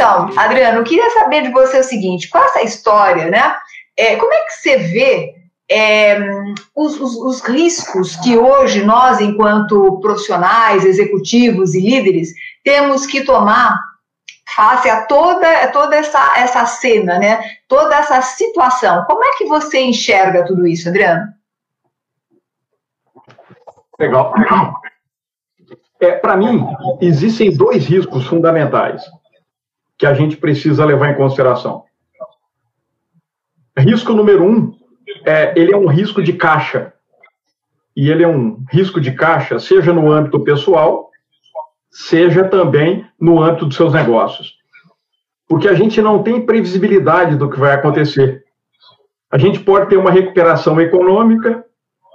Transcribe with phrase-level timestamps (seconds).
[0.00, 3.54] Então, Adriano, eu queria saber de você o seguinte: com essa história, né?
[3.94, 5.34] É, como é que você vê
[5.70, 6.18] é,
[6.74, 12.32] os, os, os, riscos que hoje nós, enquanto profissionais, executivos e líderes,
[12.64, 13.78] temos que tomar
[14.56, 17.38] face a toda, toda essa, essa cena, né?
[17.68, 19.04] toda essa situação.
[19.04, 21.26] Como é que você enxerga tudo isso, Adriano?
[23.98, 24.32] Legal.
[26.00, 26.66] É, Para mim,
[27.02, 29.02] existem dois riscos fundamentais
[30.00, 31.84] que a gente precisa levar em consideração.
[33.76, 34.74] Risco número um,
[35.26, 36.94] é, ele é um risco de caixa.
[37.94, 41.10] E ele é um risco de caixa, seja no âmbito pessoal,
[41.90, 44.54] seja também no âmbito dos seus negócios.
[45.46, 48.42] Porque a gente não tem previsibilidade do que vai acontecer.
[49.30, 51.62] A gente pode ter uma recuperação econômica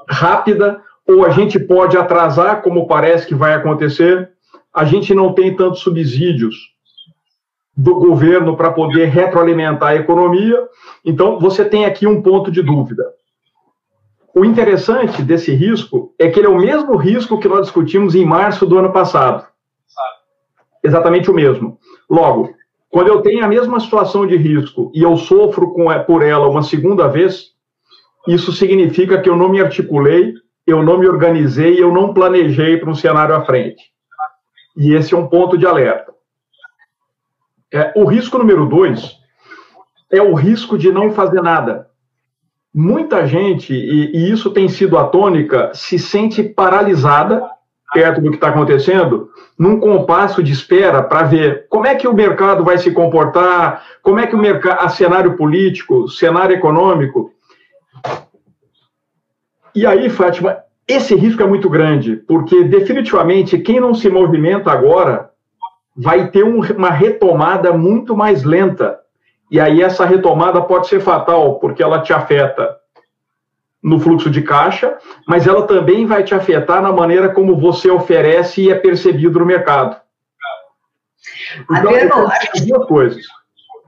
[0.10, 4.32] rápida, ou a gente pode atrasar, como parece que vai acontecer.
[4.74, 6.75] A gente não tem tantos subsídios
[7.76, 10.68] do governo para poder retroalimentar a economia.
[11.04, 13.06] Então, você tem aqui um ponto de dúvida.
[14.34, 18.26] O interessante desse risco é que ele é o mesmo risco que nós discutimos em
[18.26, 19.46] março do ano passado.
[20.84, 21.80] Exatamente o mesmo.
[22.10, 22.54] Logo,
[22.90, 26.64] quando eu tenho a mesma situação de risco e eu sofro com, por ela uma
[26.64, 27.54] segunda vez,
[28.28, 30.34] isso significa que eu não me articulei,
[30.66, 33.84] eu não me organizei, eu não planejei para um cenário à frente.
[34.78, 36.15] E esse é um ponto de alerta.
[37.76, 39.18] É, o risco número dois
[40.10, 41.90] é o risco de não fazer nada.
[42.74, 47.44] Muita gente, e, e isso tem sido a tônica, se sente paralisada
[47.94, 52.14] perto do que está acontecendo, num compasso de espera para ver como é que o
[52.14, 57.32] mercado vai se comportar, como é que o mercado, cenário político, cenário econômico.
[59.74, 65.35] E aí, Fátima, esse risco é muito grande, porque definitivamente quem não se movimenta agora
[65.96, 69.00] vai ter um, uma retomada muito mais lenta.
[69.50, 72.78] E aí essa retomada pode ser fatal, porque ela te afeta
[73.82, 74.98] no fluxo de caixa,
[75.28, 79.46] mas ela também vai te afetar na maneira como você oferece e é percebido no
[79.46, 79.96] mercado.
[81.70, 83.26] Então, Adriano, a gente, duas coisas.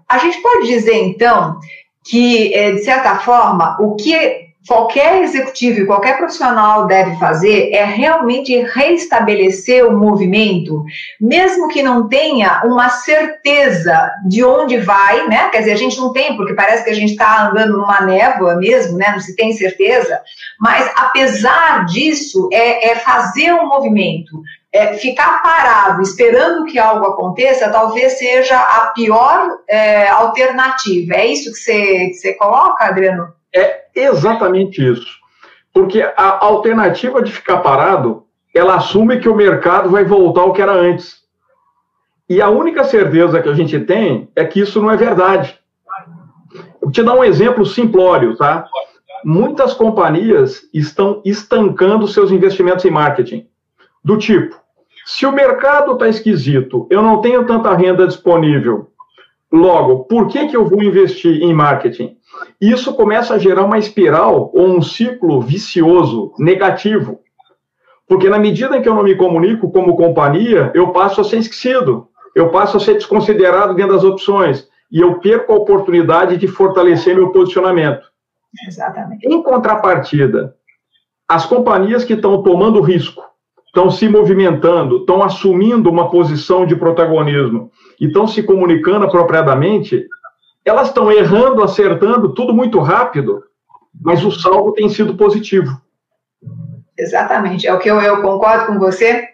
[0.07, 1.59] A gente pode dizer, então,
[2.06, 7.85] que, é, de certa forma, o que qualquer executivo e qualquer profissional deve fazer é
[7.85, 10.83] realmente reestabelecer o movimento,
[11.19, 15.50] mesmo que não tenha uma certeza de onde vai, né?
[15.50, 18.56] Quer dizer, a gente não tem, porque parece que a gente está andando numa névoa
[18.57, 19.11] mesmo, né?
[19.11, 20.22] Não se tem certeza,
[20.59, 24.41] mas apesar disso, é, é fazer um movimento.
[24.73, 31.16] É, ficar parado esperando que algo aconteça talvez seja a pior é, alternativa.
[31.16, 33.37] É isso que você, que você coloca, Adriano?
[33.53, 35.08] É exatamente isso.
[35.74, 40.62] Porque a alternativa de ficar parado, ela assume que o mercado vai voltar ao que
[40.62, 41.18] era antes.
[42.30, 45.57] E a única certeza que a gente tem é que isso não é verdade.
[46.81, 48.68] vou te dar um exemplo simplório, tá?
[49.24, 53.47] Muitas companhias estão estancando seus investimentos em marketing.
[54.03, 54.59] Do tipo,
[55.06, 58.91] se o mercado está esquisito, eu não tenho tanta renda disponível,
[59.52, 62.16] logo, por que, que eu vou investir em marketing?
[62.59, 67.20] Isso começa a gerar uma espiral ou um ciclo vicioso, negativo.
[68.08, 71.38] Porque na medida em que eu não me comunico como companhia, eu passo a ser
[71.38, 76.48] esquecido, eu passo a ser desconsiderado dentro das opções e eu perco a oportunidade de
[76.48, 78.08] fortalecer meu posicionamento.
[78.66, 79.28] Exatamente.
[79.28, 80.56] Em contrapartida,
[81.28, 83.22] as companhias que estão tomando risco,
[83.66, 87.69] estão se movimentando, estão assumindo uma posição de protagonismo
[88.00, 90.08] e estão se comunicando apropriadamente,
[90.67, 93.44] elas estão errando, acertando, tudo muito rápido,
[94.00, 95.81] mas o saldo tem sido positivo.
[96.97, 99.29] Exatamente, é o que eu, eu concordo com você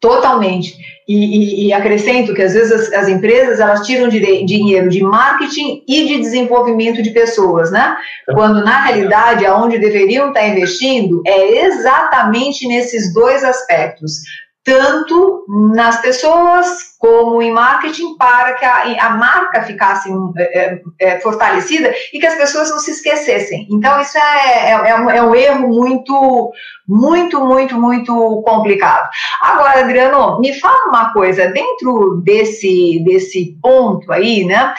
[0.00, 0.76] totalmente.
[1.08, 5.82] E, e, e, acrescento que às vezes as, as empresas elas tiram dinheiro de marketing
[5.86, 7.96] e de desenvolvimento de pessoas, né?
[8.32, 14.20] Quando na realidade aonde deveriam estar investindo é exatamente nesses dois aspectos
[14.64, 15.44] tanto
[15.74, 21.94] nas pessoas como em marketing para que a, a marca ficasse é, é, é, fortalecida
[22.10, 23.68] e que as pessoas não se esquecessem.
[23.70, 26.50] Então isso é, é, é, um, é um erro muito,
[26.88, 29.10] muito, muito, muito complicado.
[29.42, 34.72] Agora, Adriano, me fala uma coisa, dentro desse, desse ponto aí, né,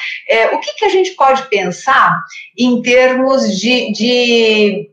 [0.51, 2.19] o que, que a gente pode pensar
[2.57, 4.89] em termos de, de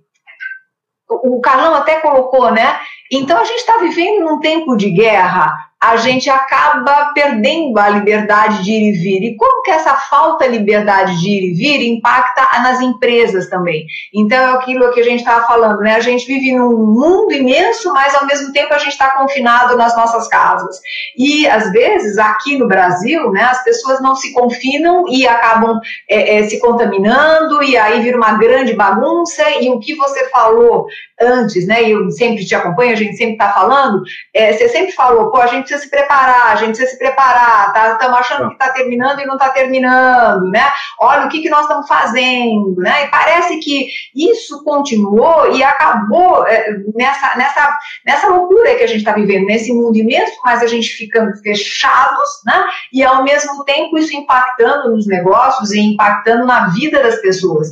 [1.09, 2.81] o Carlão até colocou, né?
[3.15, 8.63] Então a gente está vivendo num tempo de guerra a gente acaba perdendo a liberdade
[8.63, 9.23] de ir e vir.
[9.25, 13.85] E como que essa falta de liberdade de ir e vir impacta nas empresas também?
[14.15, 15.97] Então, é aquilo que a gente estava falando, né?
[15.97, 19.97] A gente vive num mundo imenso, mas ao mesmo tempo a gente está confinado nas
[19.97, 20.81] nossas casas.
[21.19, 26.39] E, às vezes, aqui no Brasil, né, as pessoas não se confinam e acabam é,
[26.39, 29.43] é, se contaminando, e aí vira uma grande bagunça.
[29.61, 30.87] E o que você falou
[31.21, 31.83] antes, né?
[31.89, 34.03] Eu sempre te acompanho, a gente sempre está falando,
[34.33, 37.73] é, você sempre falou, pô, a gente precisa se preparar, a gente precisa se preparar,
[37.73, 37.93] tá?
[37.93, 40.71] Estamos achando que está terminando e não está terminando, né?
[41.01, 43.05] Olha o que, que nós estamos fazendo, né?
[43.05, 48.99] E parece que isso continuou e acabou é, nessa, nessa, nessa loucura que a gente
[48.99, 52.65] está vivendo, nesse mundo imenso, mas a gente ficando fechados, né?
[52.93, 57.69] E ao mesmo tempo isso impactando nos negócios e impactando na vida das pessoas.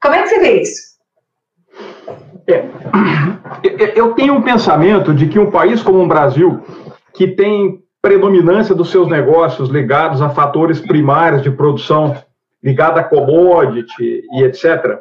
[0.00, 0.94] Como é que você vê isso?
[2.46, 2.62] É,
[3.94, 6.62] eu tenho um pensamento de que um país como o Brasil,
[7.14, 12.16] que tem predominância dos seus negócios ligados a fatores primários de produção,
[12.62, 15.00] ligada a commodity e etc.,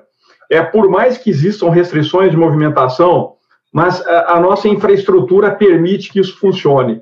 [0.49, 3.33] é por mais que existam restrições de movimentação,
[3.73, 7.01] mas a, a nossa infraestrutura permite que isso funcione.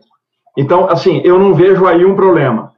[0.57, 2.71] Então, assim, eu não vejo aí um problema.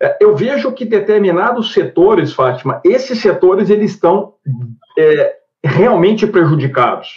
[0.00, 4.34] É, eu vejo que determinados setores, Fátima, esses setores eles estão
[4.98, 7.08] é, realmente prejudicados.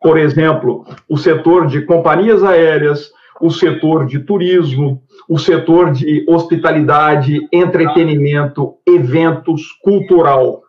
[0.00, 7.46] Por exemplo, o setor de companhias aéreas, o setor de turismo, o setor de hospitalidade,
[7.52, 10.62] entretenimento, eventos, cultural.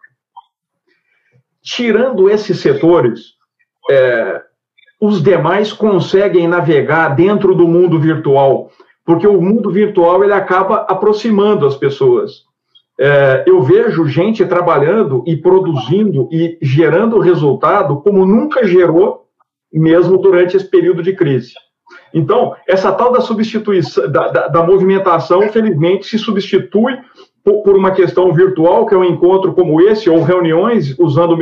[1.61, 3.33] Tirando esses setores,
[3.89, 4.41] é,
[5.01, 8.71] os demais conseguem navegar dentro do mundo virtual,
[9.05, 12.43] porque o mundo virtual ele acaba aproximando as pessoas.
[12.99, 19.25] É, eu vejo gente trabalhando e produzindo e gerando resultado como nunca gerou,
[19.71, 21.53] mesmo durante esse período de crise.
[22.13, 26.97] Então, essa tal da substituição, da, da, da movimentação, felizmente, se substitui
[27.43, 31.37] por, por, uma questão virtual, que é um encontro como esse, ou reuniões usando,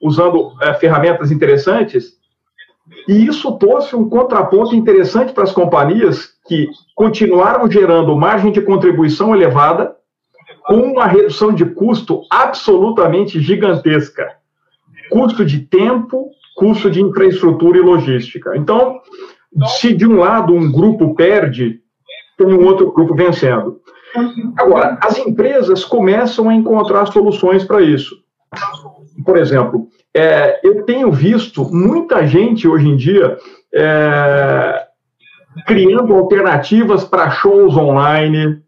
[0.00, 2.18] usando é, ferramentas interessantes,
[3.08, 9.34] e isso trouxe um contraponto interessante para as companhias que continuaram gerando margem de contribuição
[9.34, 9.96] elevada,
[10.66, 14.36] com uma redução de custo absolutamente gigantesca.
[15.10, 18.56] Custo de tempo, custo de infraestrutura e logística.
[18.56, 19.00] Então,
[19.78, 21.80] se de um lado um grupo perde,
[22.36, 23.80] tem um outro grupo vencendo.
[24.56, 28.16] Agora, as empresas começam a encontrar soluções para isso.
[29.24, 33.36] Por exemplo, é, eu tenho visto muita gente hoje em dia
[33.74, 34.86] é,
[35.66, 38.62] criando alternativas para shows online,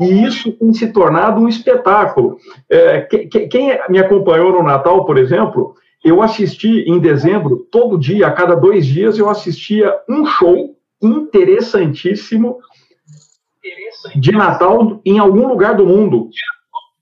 [0.00, 2.36] e isso tem se tornado um espetáculo.
[2.68, 5.74] É, quem me acompanhou no Natal, por exemplo,
[6.08, 12.58] eu assisti em dezembro, todo dia, a cada dois dias, eu assistia um show interessantíssimo
[14.16, 16.30] de Natal em algum lugar do mundo.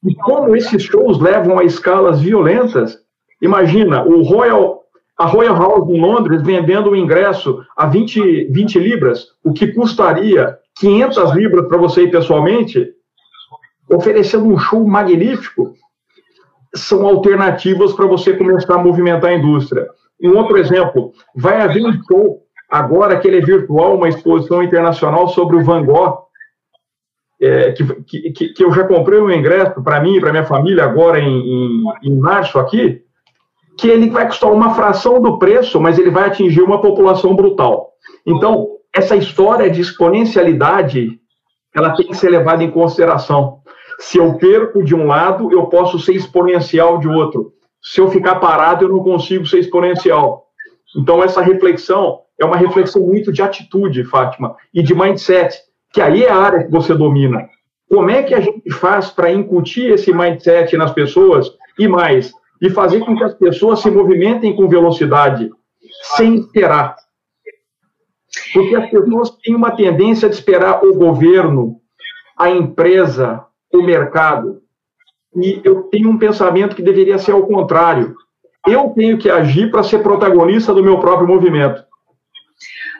[0.05, 2.99] E como esses shows levam a escalas violentas,
[3.41, 4.85] imagina o Royal,
[5.19, 10.59] a Royal House em Londres vendendo o ingresso a 20, 20 libras, o que custaria
[10.79, 12.93] 500 libras para você ir pessoalmente,
[13.91, 15.75] oferecendo um show magnífico,
[16.77, 19.87] são alternativas para você começar a movimentar a indústria.
[20.23, 25.29] Um outro exemplo, vai haver um show, agora que ele é virtual, uma exposição internacional
[25.29, 26.27] sobre o Van Gogh,
[27.41, 30.85] é, que, que, que, eu já comprei um ingresso para mim e para minha família
[30.85, 33.03] agora em, em, em março aqui,
[33.79, 37.91] que ele vai custar uma fração do preço, mas ele vai atingir uma população brutal.
[38.27, 41.21] Então, essa história de exponencialidade,
[41.75, 43.59] ela tem que ser levada em consideração.
[43.99, 47.53] Se eu perco de um lado, eu posso ser exponencial de outro.
[47.83, 50.47] Se eu ficar parado, eu não consigo ser exponencial.
[50.97, 55.57] Então, essa reflexão é uma reflexão muito de atitude, Fátima, e de mindset,
[55.93, 57.49] que aí é a área que você domina.
[57.89, 62.69] Como é que a gente faz para incutir esse mindset nas pessoas e mais, e
[62.69, 65.51] fazer com que as pessoas se movimentem com velocidade,
[66.17, 66.97] sem esperar?
[68.53, 71.81] Porque as pessoas têm uma tendência de esperar o governo,
[72.37, 73.45] a empresa,
[73.77, 74.61] o mercado.
[75.35, 78.15] E eu tenho um pensamento que deveria ser ao contrário.
[78.67, 81.86] Eu tenho que agir para ser protagonista do meu próprio movimento.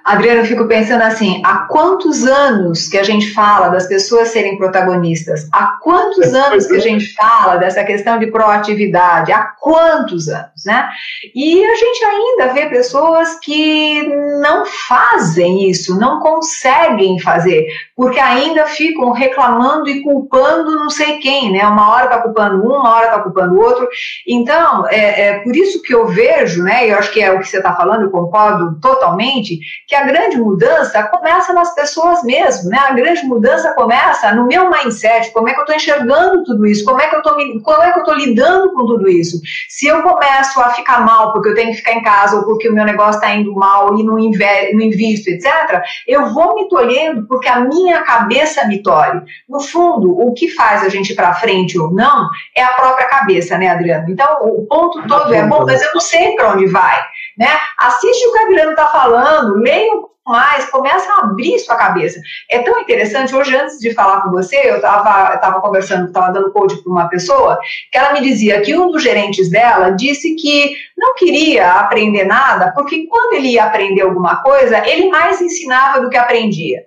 [0.07, 4.57] Adriana, eu fico pensando assim, há quantos anos que a gente fala das pessoas serem
[4.57, 5.49] protagonistas?
[5.53, 9.33] Há quantos anos que a gente fala dessa questão de proatividade?
[9.33, 10.89] Há quantos anos, né?
[11.35, 14.05] E a gente ainda vê pessoas que
[14.41, 21.51] não fazem isso, não conseguem fazer, porque ainda ficam reclamando e culpando não sei quem,
[21.51, 21.67] né?
[21.67, 23.89] Uma hora tá culpando um, uma hora tá culpando o outro.
[24.25, 26.89] Então, é, é por isso que eu vejo, né?
[26.89, 29.59] Eu acho que é o que você está falando, eu concordo totalmente,
[29.89, 32.79] que a grande mudança começa nas pessoas mesmo, né?
[32.79, 36.85] A grande mudança começa no meu mindset, como é que eu estou enxergando tudo isso,
[36.85, 39.41] como é que eu estou como é que eu estou lidando com tudo isso.
[39.69, 42.69] Se eu começo a ficar mal porque eu tenho que ficar em casa ou porque
[42.69, 47.27] o meu negócio está indo mal e não, não invisto, etc., eu vou me tolhendo
[47.27, 49.21] porque a minha cabeça me tolhe.
[49.49, 53.07] No fundo, o que faz a gente ir para frente ou não é a própria
[53.07, 54.11] cabeça, né, Adriano?
[54.11, 57.01] Então, o ponto todo é, bom, mas eu não sei para onde vai,
[57.39, 57.49] né?
[57.79, 59.93] Assiste o que o Adriano está falando, leia
[60.27, 62.21] mais, começa a abrir sua cabeça.
[62.51, 66.77] É tão interessante, hoje antes de falar com você, eu estava conversando, estava dando coach
[66.83, 67.59] para uma pessoa,
[67.93, 72.73] que ela me dizia que um dos gerentes dela disse que não queria aprender nada,
[72.73, 76.87] porque quando ele ia aprender alguma coisa, ele mais ensinava do que aprendia.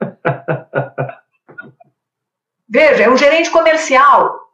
[2.68, 4.45] Veja, é um gerente comercial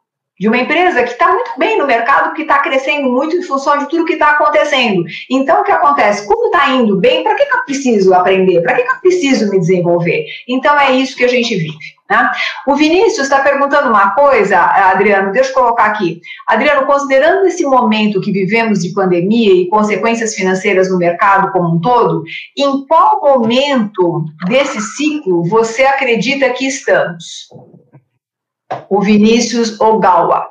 [0.43, 3.77] de uma empresa que está muito bem no mercado, que está crescendo muito em função
[3.77, 5.05] de tudo que está acontecendo.
[5.29, 6.27] Então, o que acontece?
[6.27, 8.61] Como está indo bem, para que, que eu preciso aprender?
[8.61, 10.25] Para que, que eu preciso me desenvolver?
[10.45, 11.77] Então, é isso que a gente vive.
[12.09, 12.29] Né?
[12.67, 16.19] O Vinícius está perguntando uma coisa, Adriano, deixa eu colocar aqui.
[16.45, 21.79] Adriano, considerando esse momento que vivemos de pandemia e consequências financeiras no mercado como um
[21.79, 22.25] todo,
[22.57, 27.47] em qual momento desse ciclo você acredita que estamos?
[28.89, 30.47] O Vinícius Ogawa.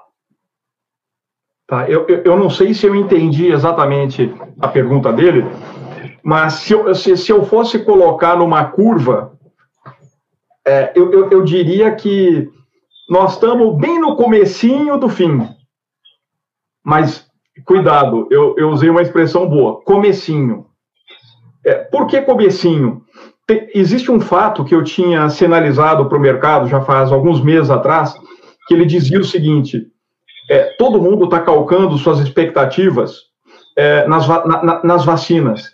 [1.67, 5.45] Tá, eu, eu não sei se eu entendi exatamente a pergunta dele,
[6.23, 9.33] mas se eu, se, se eu fosse colocar numa curva,
[10.67, 12.49] é, eu, eu, eu diria que
[13.09, 15.49] nós estamos bem no comecinho do fim.
[16.85, 17.26] Mas,
[17.64, 20.67] cuidado, eu, eu usei uma expressão boa, comecinho.
[21.64, 23.01] É, por que comecinho?
[23.75, 28.14] Existe um fato que eu tinha sinalizado para o mercado já faz alguns meses atrás,
[28.66, 29.87] que ele dizia o seguinte:
[30.49, 33.23] é, todo mundo está calcando suas expectativas
[33.76, 35.73] é, nas, na, nas vacinas.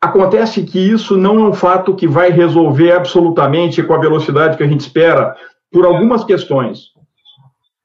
[0.00, 4.62] Acontece que isso não é um fato que vai resolver absolutamente com a velocidade que
[4.62, 5.34] a gente espera,
[5.72, 6.92] por algumas questões.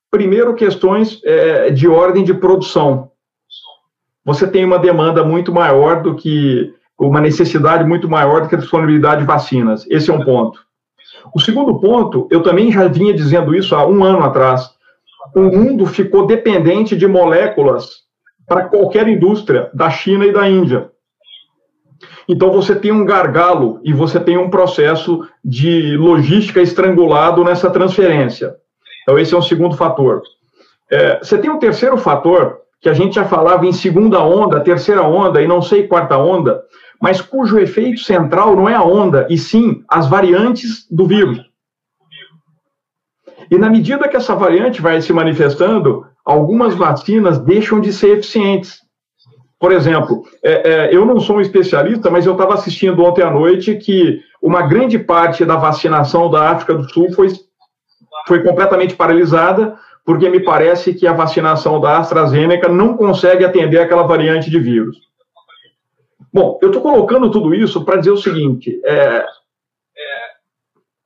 [0.10, 3.12] Primeiro, questões é, de ordem de produção.
[4.24, 6.74] Você tem uma demanda muito maior do que
[7.08, 9.86] uma necessidade muito maior do que a disponibilidade de vacinas.
[9.90, 10.60] Esse é um ponto.
[11.34, 14.70] O segundo ponto, eu também já vinha dizendo isso há um ano atrás.
[15.36, 18.02] O mundo ficou dependente de moléculas
[18.48, 20.92] para qualquer indústria da China e da Índia.
[22.28, 28.56] Então você tem um gargalo e você tem um processo de logística estrangulado nessa transferência.
[29.04, 30.22] Então esse é um segundo fator.
[30.90, 35.04] É, você tem um terceiro fator que a gente já falava em segunda onda, terceira
[35.04, 36.64] onda e não sei quarta onda,
[37.02, 41.42] mas cujo efeito central não é a onda, e sim as variantes do vírus.
[43.50, 48.80] E na medida que essa variante vai se manifestando, algumas vacinas deixam de ser eficientes.
[49.60, 53.30] Por exemplo, é, é, eu não sou um especialista, mas eu estava assistindo ontem à
[53.30, 57.28] noite que uma grande parte da vacinação da África do Sul foi,
[58.28, 64.04] foi completamente paralisada, porque me parece que a vacinação da AstraZeneca não consegue atender aquela
[64.04, 65.11] variante de vírus.
[66.34, 69.26] Bom, eu estou colocando tudo isso para dizer o seguinte: é,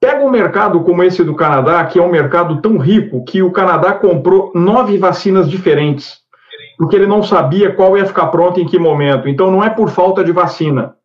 [0.06, 3.52] pega um mercado como esse do Canadá, que é um mercado tão rico que o
[3.52, 6.20] Canadá comprou nove vacinas diferentes,
[6.78, 9.28] porque ele não sabia qual ia ficar pronta em que momento.
[9.28, 10.96] Então, não é por falta de vacina.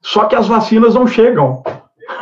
[0.00, 1.62] Só que as vacinas não chegam.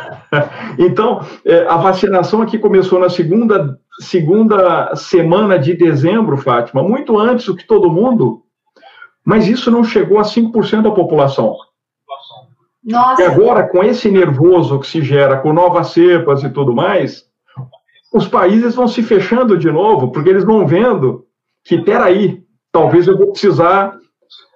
[0.79, 7.45] então, é, a vacinação aqui começou na segunda, segunda semana de dezembro, Fátima, muito antes
[7.45, 8.41] do que todo mundo.
[9.25, 11.55] Mas isso não chegou a 5% da população.
[12.83, 13.21] Nossa.
[13.21, 17.25] E agora, com esse nervoso que se gera com novas cepas e tudo mais,
[18.13, 21.25] os países vão se fechando de novo, porque eles vão vendo
[21.63, 23.97] que, peraí, talvez eu vou precisar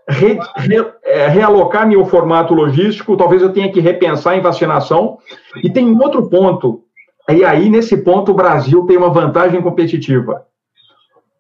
[0.10, 5.18] re, re, é, realocar meu formato logístico, talvez eu tenha que repensar em vacinação.
[5.64, 6.84] E tem um outro ponto,
[7.30, 10.46] e aí, nesse ponto, o Brasil tem uma vantagem competitiva.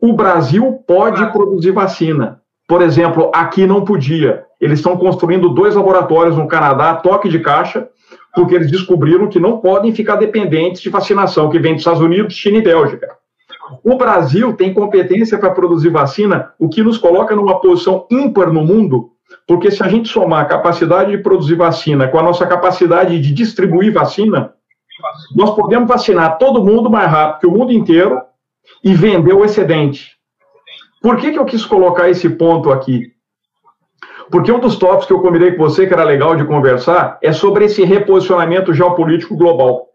[0.01, 2.41] O Brasil pode produzir vacina.
[2.67, 4.43] Por exemplo, aqui não podia.
[4.59, 7.88] Eles estão construindo dois laboratórios no Canadá, toque de caixa,
[8.36, 12.33] porque eles descobriram que não podem ficar dependentes de vacinação que vem dos Estados Unidos,
[12.33, 13.07] China e Bélgica.
[13.83, 18.63] O Brasil tem competência para produzir vacina, o que nos coloca numa posição ímpar no
[18.63, 19.12] mundo,
[19.47, 23.33] porque se a gente somar a capacidade de produzir vacina com a nossa capacidade de
[23.33, 24.53] distribuir vacina,
[25.36, 28.21] nós podemos vacinar todo mundo mais rápido que o mundo inteiro
[28.83, 30.16] e vender o excedente.
[31.08, 33.14] Por que, que eu quis colocar esse ponto aqui?
[34.30, 37.32] Porque um dos tópicos que eu combinei com você, que era legal de conversar, é
[37.32, 39.88] sobre esse reposicionamento geopolítico global.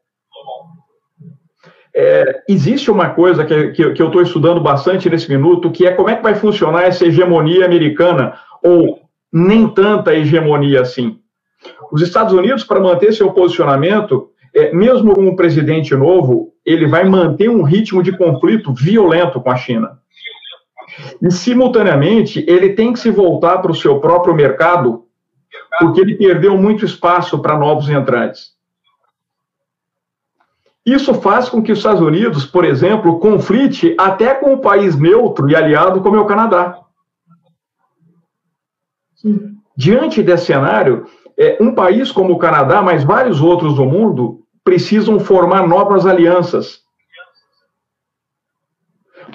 [1.95, 5.93] É, existe uma coisa que, que, que eu estou estudando bastante nesse minuto, que é
[5.93, 9.01] como é que vai funcionar essa hegemonia americana, ou
[9.31, 11.19] nem tanta hegemonia assim.
[11.93, 17.05] Os Estados Unidos, para manter seu posicionamento, é, mesmo com um presidente novo, ele vai
[17.05, 20.01] manter um ritmo de conflito violento com a China.
[21.21, 25.05] E, simultaneamente, ele tem que se voltar para o seu próprio mercado,
[25.79, 28.53] porque ele perdeu muito espaço para novos entrantes.
[30.85, 35.49] Isso faz com que os Estados Unidos, por exemplo, conflite até com o país neutro
[35.49, 36.81] e aliado como é o Canadá.
[39.15, 39.57] Sim.
[39.77, 41.07] Diante desse cenário,
[41.39, 46.83] é, um país como o Canadá, mas vários outros do mundo, precisam formar novas alianças.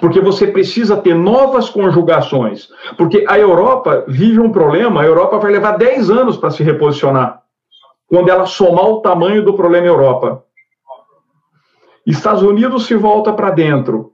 [0.00, 2.68] Porque você precisa ter novas conjugações.
[2.96, 7.42] Porque a Europa vive um problema, a Europa vai levar 10 anos para se reposicionar,
[8.06, 10.44] quando ela somar o tamanho do problema Europa.
[12.06, 14.12] Estados Unidos se volta para dentro.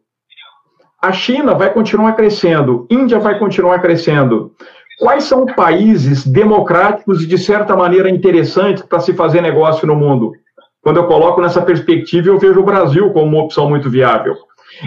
[1.00, 4.52] A China vai continuar crescendo, Índia vai continuar crescendo.
[4.98, 10.32] Quais são países democráticos e, de certa maneira, interessantes para se fazer negócio no mundo?
[10.80, 14.34] Quando eu coloco nessa perspectiva, eu vejo o Brasil como uma opção muito viável.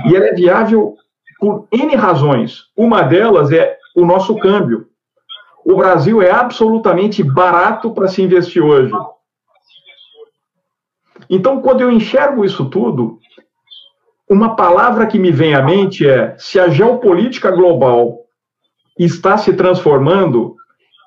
[0.05, 0.95] E ela é viável
[1.39, 2.65] por N razões.
[2.75, 4.87] Uma delas é o nosso câmbio.
[5.65, 8.93] O Brasil é absolutamente barato para se investir hoje.
[11.29, 13.19] Então, quando eu enxergo isso tudo,
[14.29, 18.19] uma palavra que me vem à mente é: se a geopolítica global
[18.97, 20.55] está se transformando,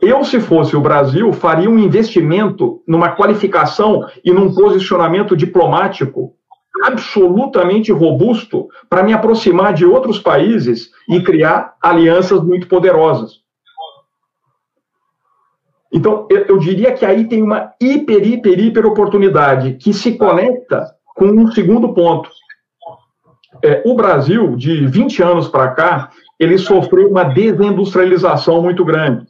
[0.01, 6.35] eu, se fosse o Brasil, faria um investimento numa qualificação e num posicionamento diplomático
[6.83, 13.41] absolutamente robusto para me aproximar de outros países e criar alianças muito poderosas.
[15.93, 20.87] Então, eu, eu, diria que aí tem uma hiper, hiper, hiper oportunidade que se conecta
[21.17, 22.31] com um segundo ponto.
[23.63, 29.27] É, o Brasil, de 20 anos para cá, ele sofreu uma desindustrialização muito grande.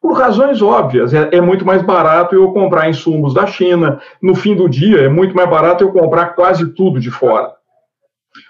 [0.00, 4.54] Por razões óbvias, é, é, muito mais barato eu comprar insumos da China, no fim
[4.54, 7.52] do dia é muito mais barato eu comprar quase tudo de fora.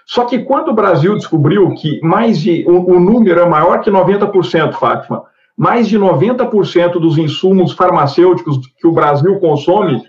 [0.05, 3.89] Só que quando o Brasil descobriu que mais de, o, o número é maior que
[3.89, 5.23] 90%, Fátima,
[5.57, 10.01] mais de 90% dos insumos farmacêuticos que o Brasil consome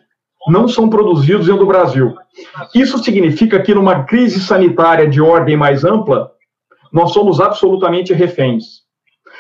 [0.49, 2.15] não são produzidos dentro do Brasil.
[2.75, 6.31] Isso significa que numa crise sanitária de ordem mais ampla,
[6.93, 8.80] nós somos absolutamente reféns.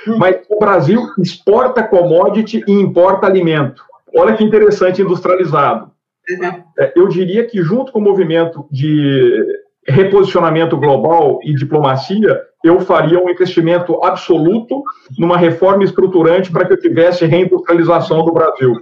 [0.06, 3.82] Mas o Brasil exporta commodity e importa alimento.
[4.14, 5.90] Olha que interessante, industrializado.
[6.28, 6.62] Uhum.
[6.78, 9.44] É, eu diria que, junto com o movimento de
[9.86, 14.82] reposicionamento global e diplomacia, eu faria um investimento absoluto
[15.18, 18.74] numa reforma estruturante para que eu tivesse reindustrialização do Brasil.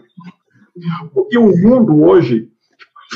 [1.13, 2.49] Porque o mundo hoje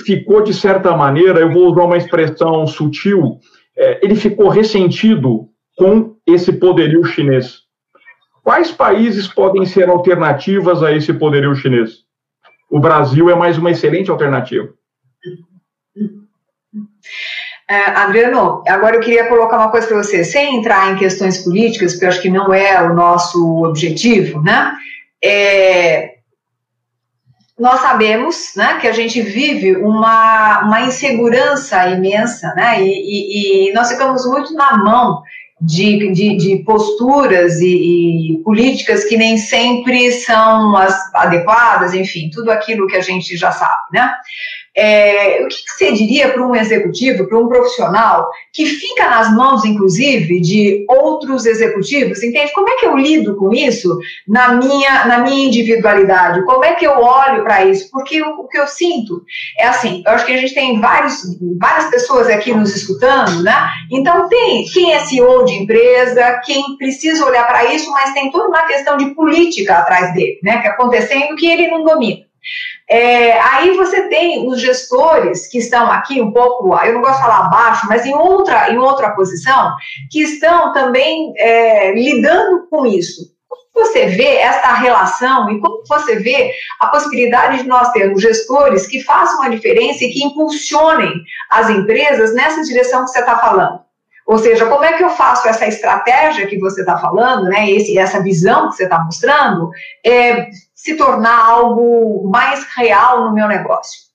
[0.05, 3.39] ficou, de certa maneira, eu vou usar uma expressão sutil,
[3.77, 7.62] é, ele ficou ressentido com esse poderio chinês.
[8.43, 12.05] Quais países podem ser alternativas a esse poderio chinês?
[12.69, 14.69] O Brasil é mais uma excelente alternativa.
[17.69, 21.93] É, Adriano, agora eu queria colocar uma coisa para você, sem entrar em questões políticas,
[21.93, 24.75] porque eu acho que não é o nosso objetivo, né?
[25.25, 26.17] É,
[27.59, 32.83] nós sabemos né, que a gente vive uma, uma insegurança imensa, né?
[32.83, 35.23] E, e, e nós ficamos muito na mão
[35.63, 42.51] de, de, de posturas e, e, políticas que nem sempre são as adequadas, enfim, tudo
[42.51, 44.13] aquilo que a gente já sabe, né?
[44.75, 49.65] É, o que você diria para um executivo, para um profissional que fica nas mãos,
[49.67, 52.23] inclusive, de outros executivos?
[52.23, 52.53] Entende?
[52.53, 56.45] Como é que eu lido com isso na minha, na minha individualidade?
[56.45, 57.91] Como é que eu olho para isso?
[57.91, 59.23] Porque o, o, que eu sinto
[59.59, 61.21] é assim: eu acho que a gente tem vários,
[61.59, 63.69] várias pessoas aqui nos escutando, né?
[63.91, 68.49] Então, tem quem é CEO de empresa, quem precisa olhar para isso, mas tem toda
[68.49, 70.63] uma questão de política atrás dele, né?
[70.63, 72.32] Que acontecendo que ele não domina.
[72.89, 77.23] É, aí você tem os gestores que estão aqui um pouco, eu não gosto de
[77.23, 79.75] falar abaixo, mas em outra, em outra posição,
[80.11, 83.33] que estão também é, lidando com isso.
[83.49, 88.87] Como você vê esta relação e como você vê a possibilidade de nós termos gestores
[88.87, 91.13] que façam a diferença e que impulsionem
[91.51, 93.81] as empresas nessa direção que você está falando?
[94.27, 97.99] Ou seja, como é que eu faço essa estratégia que você está falando, né, esse,
[97.99, 99.71] essa visão que você está mostrando,
[100.05, 104.13] é, se tornar algo mais real no meu negócio?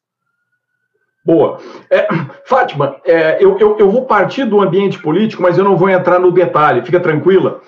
[1.26, 1.60] Boa.
[1.90, 2.08] É,
[2.46, 6.20] Fátima, é, eu, eu, eu, vou partir do ambiente político, mas eu não vou entrar
[6.20, 7.60] no detalhe, fica tranquila,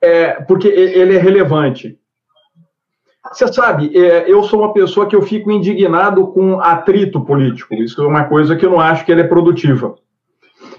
[0.00, 1.98] é, porque ele é relevante.
[3.32, 8.00] Você sabe, é, eu sou uma pessoa que eu fico indignado com atrito político, isso
[8.00, 9.96] é uma coisa que eu não acho que ele é produtiva.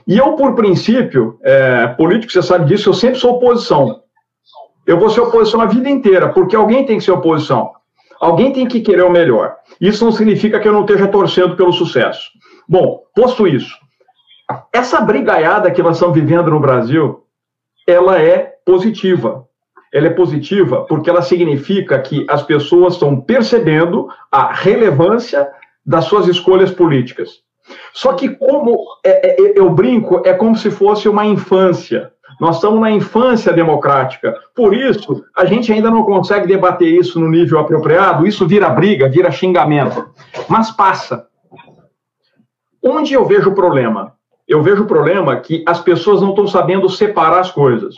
[0.07, 4.01] E eu, por princípio, é, político, você sabe disso, eu sempre sou oposição.
[4.85, 7.71] Eu vou ser oposição a vida inteira, porque alguém tem que ser oposição.
[8.19, 9.55] Alguém tem que querer o melhor.
[9.81, 12.29] Isso não significa que eu não esteja torcendo pelo sucesso.
[12.67, 13.75] Bom, posto isso,
[14.71, 17.23] essa brigaiada que nós estamos vivendo no Brasil,
[17.87, 19.47] ela é positiva.
[19.91, 25.49] Ela é positiva porque ela significa que as pessoas estão percebendo a relevância
[25.85, 27.44] das suas escolhas políticas.
[27.93, 32.11] Só que, como é, é, eu brinco, é como se fosse uma infância.
[32.39, 34.35] Nós estamos na infância democrática.
[34.53, 38.27] Por isso, a gente ainda não consegue debater isso no nível apropriado.
[38.27, 40.09] Isso vira briga, vira xingamento.
[40.49, 41.27] Mas passa.
[42.83, 44.13] Onde eu vejo o problema?
[44.47, 47.95] Eu vejo o problema que as pessoas não estão sabendo separar as coisas.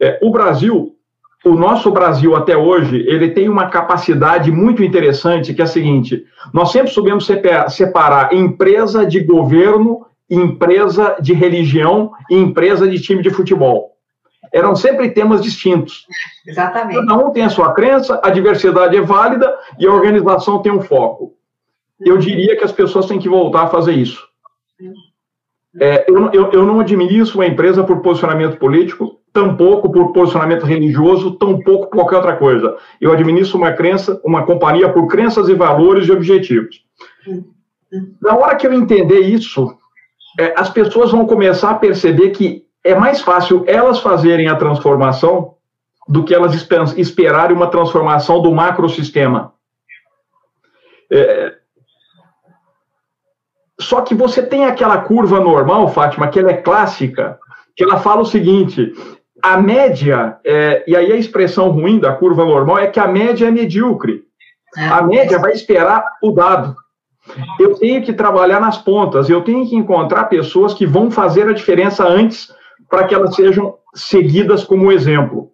[0.00, 0.94] É, o Brasil,
[1.44, 6.24] o nosso Brasil até hoje, ele tem uma capacidade muito interessante, que é a seguinte:
[6.52, 7.28] nós sempre soubemos
[7.68, 13.92] separar empresa de governo empresa de religião e empresa de time de futebol.
[14.50, 16.06] Eram sempre temas distintos.
[16.46, 16.98] Exatamente.
[17.06, 20.80] Cada um tem a sua crença, a diversidade é válida e a organização tem um
[20.80, 21.34] foco.
[22.00, 24.26] Eu diria que as pessoas têm que voltar a fazer isso.
[25.80, 31.32] É, eu, eu, eu não administro uma empresa por posicionamento político, tampouco por posicionamento religioso,
[31.32, 32.76] tampouco por qualquer outra coisa.
[33.00, 36.84] Eu administro uma crença, uma companhia por crenças e valores e objetivos.
[37.26, 37.44] Hum,
[37.92, 38.14] hum.
[38.20, 39.74] Na hora que eu entender isso,
[40.38, 45.54] é, as pessoas vão começar a perceber que é mais fácil elas fazerem a transformação
[46.08, 46.52] do que elas
[46.96, 49.54] esperarem uma transformação do macrosistema.
[51.10, 51.54] É,
[53.82, 57.38] só que você tem aquela curva normal, Fátima, que ela é clássica,
[57.76, 58.92] que ela fala o seguinte:
[59.42, 63.46] a média, é, e aí a expressão ruim da curva normal é que a média
[63.46, 64.22] é medíocre.
[64.76, 64.88] É.
[64.88, 66.76] A média vai esperar o dado.
[67.58, 71.52] Eu tenho que trabalhar nas pontas, eu tenho que encontrar pessoas que vão fazer a
[71.52, 72.52] diferença antes
[72.88, 75.50] para que elas sejam seguidas como exemplo.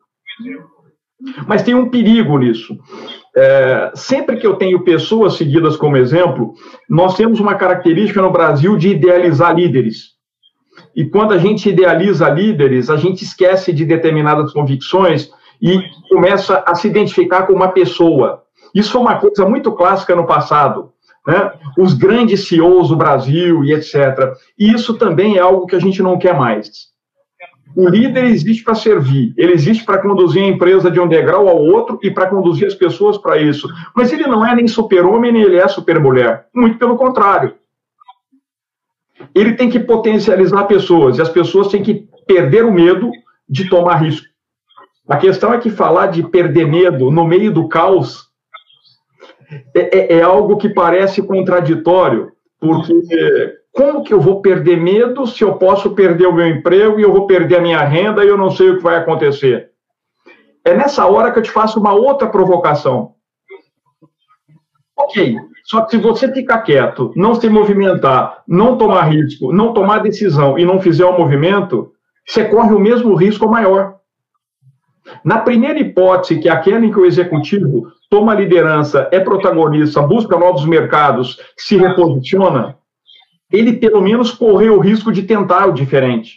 [1.46, 2.78] Mas tem um perigo nisso.
[3.38, 6.54] É, sempre que eu tenho pessoas seguidas como exemplo,
[6.88, 10.16] nós temos uma característica no Brasil de idealizar líderes.
[10.94, 15.30] E quando a gente idealiza líderes, a gente esquece de determinadas convicções
[15.62, 18.42] e começa a se identificar com uma pessoa.
[18.74, 20.92] Isso foi uma coisa muito clássica no passado
[21.28, 21.52] né?
[21.76, 24.32] os grandes CEOs do Brasil e etc.
[24.58, 26.88] E isso também é algo que a gente não quer mais.
[27.76, 31.58] O líder existe para servir, ele existe para conduzir a empresa de um degrau ao
[31.58, 33.68] outro e para conduzir as pessoas para isso.
[33.94, 36.46] Mas ele não é nem super-homem, nem ele é super-mulher.
[36.54, 37.54] Muito pelo contrário.
[39.34, 43.10] Ele tem que potencializar pessoas, e as pessoas têm que perder o medo
[43.48, 44.26] de tomar risco.
[45.08, 48.28] A questão é que falar de perder medo no meio do caos
[49.74, 52.92] é, é, é algo que parece contraditório, porque
[53.78, 57.12] como que eu vou perder medo se eu posso perder o meu emprego e eu
[57.12, 59.70] vou perder a minha renda e eu não sei o que vai acontecer?
[60.64, 63.12] É nessa hora que eu te faço uma outra provocação.
[64.96, 70.00] Ok, só que se você ficar quieto, não se movimentar, não tomar risco, não tomar
[70.00, 71.92] decisão e não fizer o movimento,
[72.26, 73.94] você corre o mesmo risco maior.
[75.22, 80.36] Na primeira hipótese, que é aquela em que o executivo toma liderança, é protagonista, busca
[80.36, 82.76] novos mercados, se reposiciona,
[83.52, 86.36] ele pelo menos correu o risco de tentar o diferente.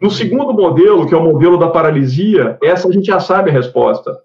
[0.00, 3.52] No segundo modelo, que é o modelo da paralisia, essa a gente já sabe a
[3.52, 4.16] resposta.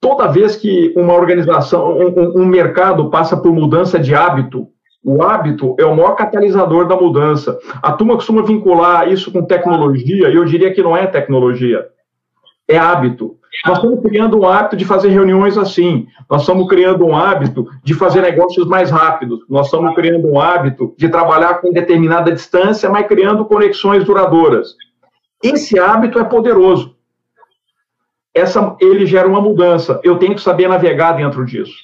[0.00, 4.68] Toda vez que uma organização, um, um mercado passa por mudança de hábito,
[5.02, 7.58] o hábito é o maior catalisador da mudança.
[7.82, 11.86] A turma costuma vincular isso com tecnologia, e eu diria que não é tecnologia,
[12.68, 13.36] é hábito.
[13.66, 17.94] Nós estamos criando um hábito de fazer reuniões assim, nós estamos criando um hábito de
[17.94, 23.06] fazer negócios mais rápidos, nós estamos criando um hábito de trabalhar com determinada distância, mas
[23.06, 24.76] criando conexões duradouras.
[25.42, 26.96] Esse hábito é poderoso.
[28.32, 30.00] Essa, ele gera uma mudança.
[30.04, 31.74] Eu tenho que saber navegar dentro disso.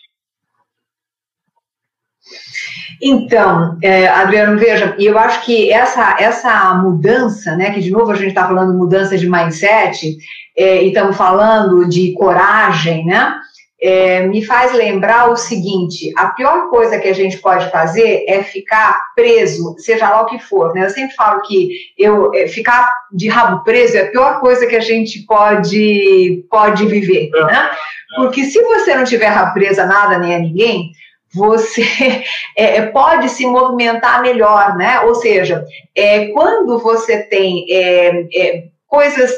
[3.03, 8.11] Então, é, Adriano, veja, e eu acho que essa, essa mudança, né, que de novo
[8.11, 10.17] a gente está falando mudança de mindset,
[10.57, 13.35] é, e estamos falando de coragem, né,
[13.81, 18.43] é, me faz lembrar o seguinte: a pior coisa que a gente pode fazer é
[18.43, 20.75] ficar preso, seja lá o que for.
[20.75, 20.85] Né?
[20.85, 24.77] Eu sempre falo que eu é, ficar de rabo preso é a pior coisa que
[24.77, 27.31] a gente pode, pode viver.
[27.31, 27.71] Né?
[28.17, 30.93] Porque se você não tiver rabo preso a nada nem a ninguém,
[31.35, 31.83] você
[32.57, 35.01] é, é, pode se movimentar melhor, né?
[35.01, 35.65] Ou seja,
[35.95, 39.33] é, quando você tem é, é, coisas,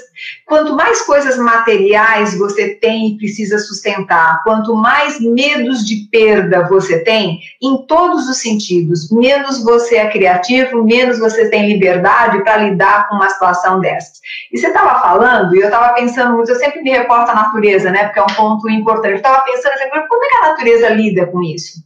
[0.46, 7.02] quanto mais coisas materiais você tem e precisa sustentar, quanto mais medos de perda você
[7.02, 13.08] tem, em todos os sentidos, menos você é criativo, menos você tem liberdade para lidar
[13.08, 14.18] com uma situação dessas.
[14.52, 17.90] E você estava falando, e eu estava pensando muito, eu sempre me reporto à natureza,
[17.90, 19.72] né, porque é um ponto importante, eu estava pensando,
[20.08, 21.82] como é que a natureza lida com isso?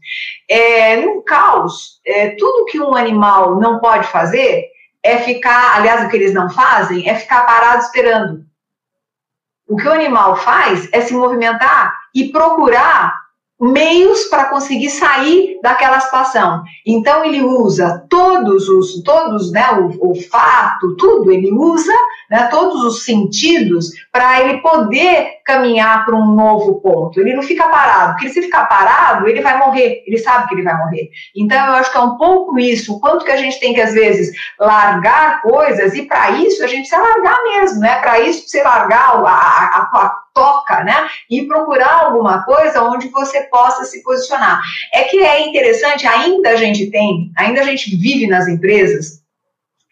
[0.49, 4.72] É, num caos, é, tudo que um animal não pode fazer,
[5.05, 8.45] é ficar, aliás, o que eles não fazem é ficar parado esperando.
[9.69, 13.23] O que o animal faz é se movimentar e procurar
[13.63, 16.65] meios para conseguir sair daquela situação.
[16.85, 21.93] Então ele usa todos os, todos, né, o olfato, tudo ele usa,
[22.29, 27.21] né, todos os sentidos para ele poder caminhar para um novo ponto.
[27.21, 30.03] Ele não fica parado, porque se ficar parado, ele vai morrer.
[30.07, 31.11] Ele sabe que ele vai morrer.
[31.35, 33.81] Então eu acho que é um pouco isso, o quanto que a gente tem que
[33.81, 37.97] às vezes largar coisas e para isso a gente precisa largar mesmo, né?
[38.01, 41.09] Para isso precisa largar a, a, a toca, né?
[41.31, 44.61] E procurar alguma coisa onde você possa se posicionar.
[44.93, 49.23] É que é interessante, ainda a gente tem, ainda a gente vive nas empresas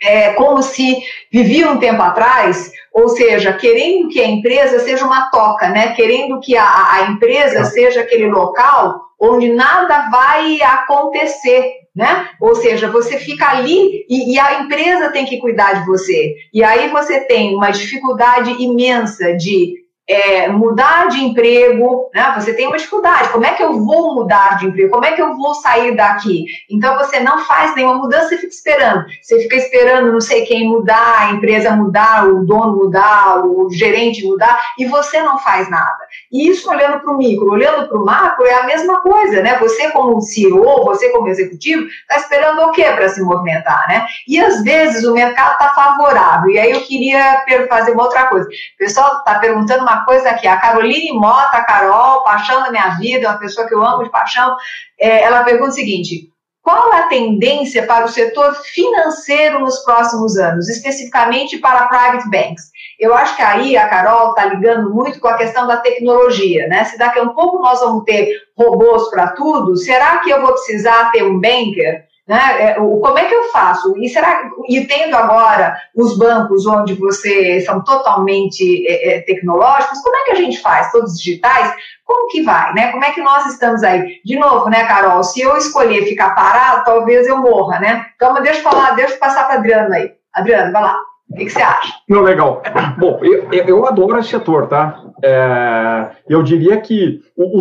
[0.02, 5.30] é, como se vivia um tempo atrás, ou seja, querendo que a empresa seja uma
[5.30, 5.94] toca, né?
[5.94, 12.28] Querendo que a, a empresa seja aquele local onde nada vai acontecer, né?
[12.40, 16.34] Ou seja, você fica ali e, e, a empresa tem que cuidar de você.
[16.52, 19.74] E aí você tem uma dificuldade imensa de
[20.10, 22.32] é, mudar de emprego, né?
[22.34, 23.28] Você tem uma dificuldade.
[23.28, 24.90] Como é que eu vou mudar de emprego?
[24.90, 26.46] Como é que eu vou sair daqui?
[26.68, 29.04] Então você não faz nenhuma mudança, você fica esperando.
[29.22, 34.26] Você fica esperando não sei quem mudar, a empresa mudar, o dono mudar, o gerente
[34.26, 35.98] mudar, e você não faz nada.
[36.32, 39.58] E isso olhando para o micro, olhando para o macro, é a mesma coisa, né?
[39.60, 44.06] Você como CEO, você como executivo, está esperando o quê para se movimentar, né?
[44.26, 46.50] E às vezes o mercado está favorável.
[46.50, 48.48] E aí eu queria fazer uma outra coisa.
[48.48, 50.46] O pessoal está perguntando uma coisa aqui.
[50.46, 54.56] A Caroline Mota, Carol, paixão da minha vida, uma pessoa que eu amo de paixão,
[54.98, 56.30] é, ela pergunta o seguinte:
[56.62, 62.70] qual a tendência para o setor financeiro nos próximos anos, especificamente para private banks?
[62.98, 66.84] Eu acho que aí a Carol está ligando muito com a questão da tecnologia, né?
[66.84, 70.52] Se daqui a um pouco nós vamos ter robôs para tudo, será que eu vou
[70.52, 72.09] precisar ter um banker?
[72.30, 72.38] Né?
[72.60, 73.92] É, como é que eu faço?
[73.98, 80.14] E, será, e tendo agora os bancos onde você são totalmente é, é, tecnológicos, como
[80.14, 80.92] é que a gente faz?
[80.92, 81.74] Todos digitais?
[82.04, 82.72] Como que vai?
[82.72, 82.92] Né?
[82.92, 84.20] Como é que nós estamos aí?
[84.24, 85.24] De novo, né, Carol?
[85.24, 88.06] Se eu escolher ficar parado, talvez eu morra, né?
[88.14, 90.12] Então, deixa eu falar, deixa eu passar para Adriano aí.
[90.32, 91.00] Adriano, vai lá.
[91.30, 91.92] O que, você acha?
[92.08, 92.62] Não, legal.
[92.96, 95.02] Bom, eu, eu adoro esse setor, tá?
[95.20, 97.60] É, eu diria que o, o,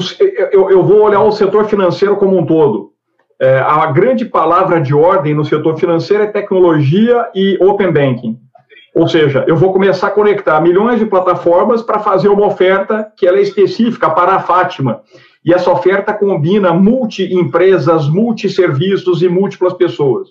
[0.52, 2.89] eu, eu vou olhar o setor financeiro como um todo.
[3.42, 8.38] É, a grande palavra de ordem no setor financeiro é tecnologia e open banking.
[8.94, 13.26] Ou seja, eu vou começar a conectar milhões de plataformas para fazer uma oferta que
[13.26, 15.02] ela é específica para a Fátima.
[15.46, 20.28] E essa oferta combina multi-empresas, multi-serviços e múltiplas pessoas.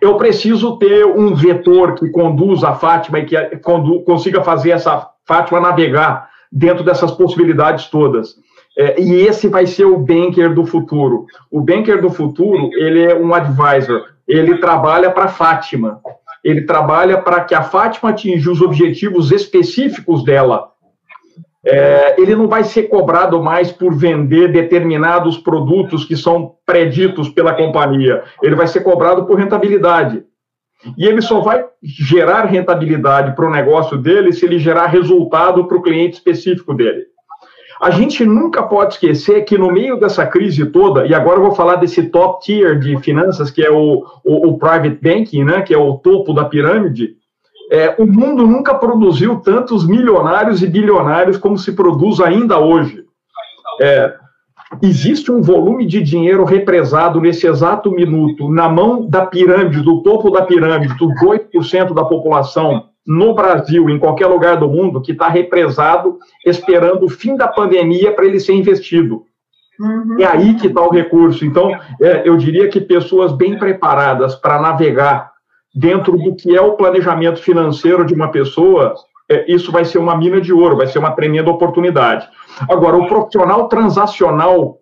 [0.00, 3.36] Eu preciso ter um vetor que conduza a Fátima e que
[4.04, 8.36] consiga fazer essa Fátima navegar dentro dessas possibilidades todas.
[8.76, 11.26] É, e esse vai ser o banker do futuro.
[11.50, 16.00] O banker do futuro, ele é um advisor, ele trabalha para Fátima,
[16.42, 20.70] ele trabalha para que a Fátima atinja os objetivos específicos dela.
[21.64, 27.54] É, ele não vai ser cobrado mais por vender determinados produtos que são preditos pela
[27.54, 30.24] companhia, ele vai ser cobrado por rentabilidade.
[30.98, 35.78] E ele só vai gerar rentabilidade para o negócio dele se ele gerar resultado para
[35.78, 37.06] o cliente específico dele.
[37.84, 41.54] A gente nunca pode esquecer que no meio dessa crise toda, e agora eu vou
[41.54, 45.74] falar desse top tier de finanças, que é o, o, o private banking, né, que
[45.74, 47.14] é o topo da pirâmide,
[47.70, 53.04] é, o mundo nunca produziu tantos milionários e bilionários como se produz ainda hoje.
[53.78, 54.14] É,
[54.82, 60.30] existe um volume de dinheiro represado nesse exato minuto na mão da pirâmide, do topo
[60.30, 65.28] da pirâmide, dos 8% da população, no Brasil, em qualquer lugar do mundo, que está
[65.28, 69.24] represado, esperando o fim da pandemia para ele ser investido.
[69.78, 70.16] Uhum.
[70.20, 71.44] É aí que está o recurso.
[71.44, 75.32] Então, é, eu diria que pessoas bem preparadas para navegar
[75.74, 78.94] dentro do que é o planejamento financeiro de uma pessoa,
[79.28, 82.28] é, isso vai ser uma mina de ouro, vai ser uma tremenda oportunidade.
[82.70, 84.78] Agora, o profissional transacional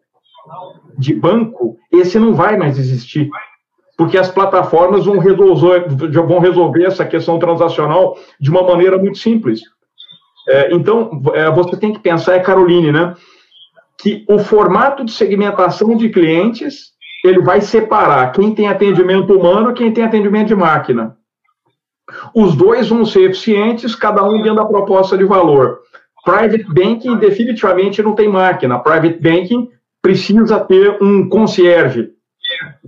[0.99, 3.31] de banco, esse não vai mais existir
[3.97, 9.61] porque as plataformas vão resolver, vão resolver essa questão transacional de uma maneira muito simples.
[10.49, 13.15] É, então, é, você tem que pensar, é Caroline, né,
[13.99, 16.93] que o formato de segmentação de clientes,
[17.25, 21.17] ele vai separar quem tem atendimento humano e quem tem atendimento de máquina.
[22.35, 25.79] Os dois vão ser eficientes, cada um dentro da proposta de valor.
[26.25, 28.79] Private banking definitivamente não tem máquina.
[28.79, 29.69] Private banking
[30.01, 32.11] precisa ter um concierge.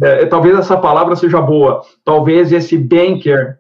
[0.03, 1.83] É, é, talvez essa palavra seja boa.
[2.05, 3.57] Talvez esse banker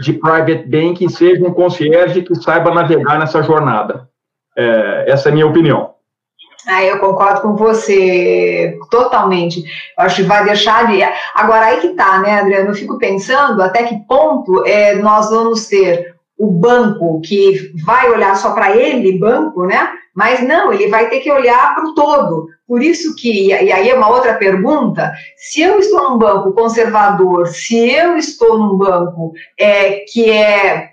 [0.00, 4.08] de private banking seja um concierge que saiba navegar nessa jornada.
[4.56, 5.94] É, essa é a minha opinião.
[6.66, 9.60] Ah, eu concordo com você totalmente.
[9.60, 11.02] Eu acho que vai deixar de.
[11.34, 12.70] Agora, aí que tá, né, Adriano?
[12.70, 18.36] Eu fico pensando até que ponto é, nós vamos ter o banco que vai olhar
[18.36, 19.88] só para ele, banco, né?
[20.18, 22.48] Mas não, ele vai ter que olhar para o todo.
[22.66, 27.46] Por isso que, e aí é uma outra pergunta, se eu estou num banco conservador,
[27.46, 30.90] se eu estou num banco é, que é,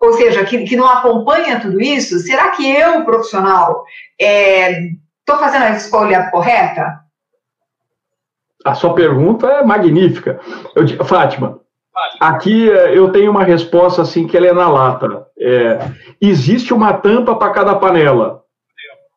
[0.00, 3.84] ou seja, que, que não acompanha tudo isso, será que eu, profissional,
[4.18, 7.02] estou é, fazendo a escolha correta?
[8.64, 10.40] A sua pergunta é magnífica.
[10.74, 11.60] Eu, Fátima,
[12.18, 15.24] aqui é, eu tenho uma resposta assim que ela é na lata.
[15.38, 15.78] É,
[16.20, 18.44] existe uma tampa para cada panela.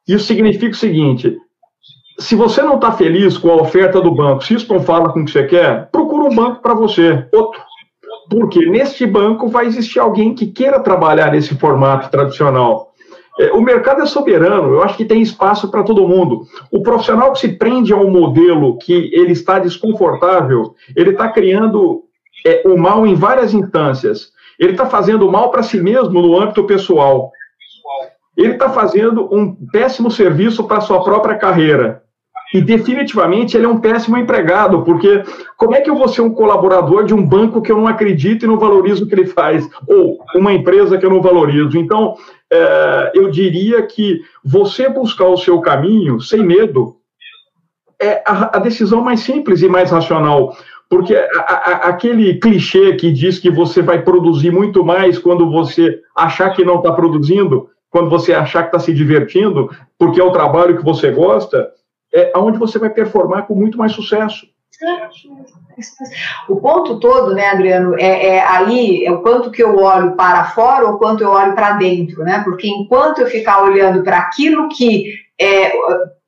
[0.09, 1.37] Isso significa o seguinte:
[2.17, 5.21] se você não está feliz com a oferta do banco, se isso não fala com
[5.21, 7.61] o que você quer, procura um banco para você, outro.
[8.27, 12.89] Porque neste banco vai existir alguém que queira trabalhar nesse formato tradicional.
[13.39, 16.43] É, o mercado é soberano, eu acho que tem espaço para todo mundo.
[16.71, 22.03] O profissional que se prende ao modelo que ele está desconfortável, ele está criando
[22.45, 24.31] é, o mal em várias instâncias.
[24.59, 27.31] Ele está fazendo mal para si mesmo no âmbito pessoal
[28.43, 32.03] ele está fazendo um péssimo serviço para a sua própria carreira.
[32.53, 35.23] E definitivamente ele é um péssimo empregado, porque
[35.55, 38.43] como é que eu vou ser um colaborador de um banco que eu não acredito
[38.43, 39.69] e não valorizo o que ele faz?
[39.87, 41.77] Ou uma empresa que eu não valorizo?
[41.77, 42.15] Então,
[42.51, 46.95] é, eu diria que você buscar o seu caminho sem medo
[48.01, 50.55] é a, a decisão mais simples e mais racional.
[50.89, 55.99] Porque a, a, aquele clichê que diz que você vai produzir muito mais quando você
[56.15, 60.31] achar que não está produzindo, quando você achar que está se divertindo, porque é o
[60.31, 61.71] trabalho que você gosta,
[62.13, 64.47] é onde você vai performar com muito mais sucesso.
[66.47, 70.45] O ponto todo, né, Adriano, é, é, aí é o quanto que eu olho para
[70.45, 72.41] fora ou quanto eu olho para dentro, né?
[72.43, 75.73] Porque enquanto eu ficar olhando para aquilo que é,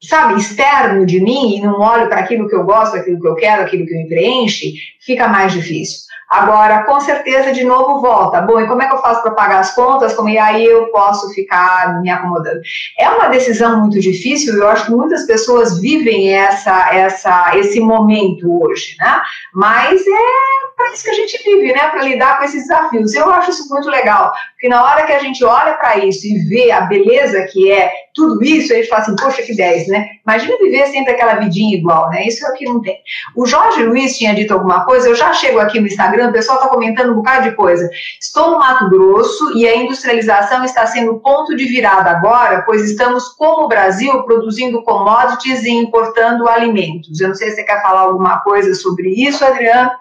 [0.03, 3.35] sabe, externo de mim e não olho para aquilo que eu gosto, aquilo que eu
[3.35, 6.11] quero, aquilo que me preenche, fica mais difícil.
[6.31, 8.39] Agora, com certeza, de novo volta.
[8.39, 10.13] Bom, e como é que eu faço para pagar as contas?
[10.13, 12.61] Como e aí eu posso ficar me acomodando?
[12.97, 14.55] É uma decisão muito difícil.
[14.55, 19.21] Eu acho que muitas pessoas vivem essa, essa, esse momento hoje, né?
[19.53, 21.89] Mas é para isso que a gente vive, né?
[21.89, 23.13] Para lidar com esses desafios.
[23.13, 26.39] Eu acho isso muito legal, porque na hora que a gente olha para isso e
[26.49, 30.09] vê a beleza que é tudo isso, a gente fala assim, poxa, que 10, né?
[30.25, 32.27] Imagina viver sempre aquela vidinha igual, né?
[32.27, 32.97] Isso é o que não tem.
[33.35, 36.57] O Jorge Luiz tinha dito alguma coisa, eu já chego aqui no Instagram, o pessoal
[36.57, 37.89] está comentando um bocado de coisa.
[38.19, 43.29] Estou no Mato Grosso e a industrialização está sendo ponto de virada agora, pois estamos,
[43.29, 47.19] como o Brasil, produzindo commodities e importando alimentos.
[47.21, 49.91] Eu não sei se você quer falar alguma coisa sobre isso, Adriano.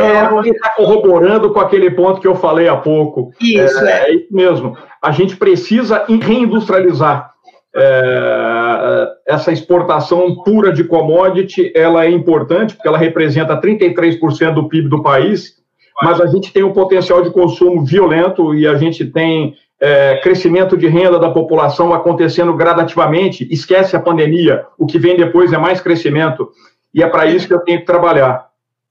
[0.00, 3.32] É, está corroborando com aquele ponto que eu falei há pouco.
[3.40, 4.10] Isso, é, é.
[4.10, 4.76] é isso mesmo.
[5.02, 7.32] A gente precisa reindustrializar.
[7.76, 14.88] É, essa exportação pura de commodity, ela é importante, porque ela representa 33% do PIB
[14.88, 15.58] do país,
[16.02, 20.76] mas a gente tem um potencial de consumo violento e a gente tem é, crescimento
[20.76, 25.80] de renda da população acontecendo gradativamente, esquece a pandemia, o que vem depois é mais
[25.80, 26.48] crescimento,
[26.92, 28.47] e é para isso que eu tenho que trabalhar.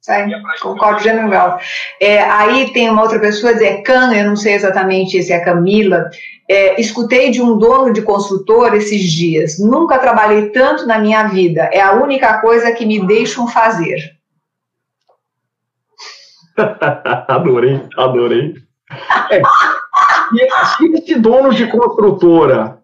[0.07, 1.59] Sim, concordo, General.
[1.99, 6.09] É, aí tem uma outra pessoa, é Can, eu não sei exatamente se é Camila.
[6.49, 9.59] É, escutei de um dono de consultor esses dias.
[9.59, 11.69] Nunca trabalhei tanto na minha vida.
[11.73, 14.15] É a única coisa que me deixam fazer.
[17.27, 18.53] adorei, adorei.
[19.29, 19.41] É,
[20.77, 22.77] se esse dono de construtora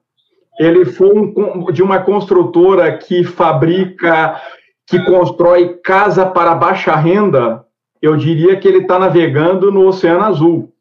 [0.59, 4.41] ele for um, de uma construtora que fabrica
[4.87, 7.65] que constrói casa para baixa renda,
[8.01, 10.73] eu diria que ele está navegando no Oceano Azul.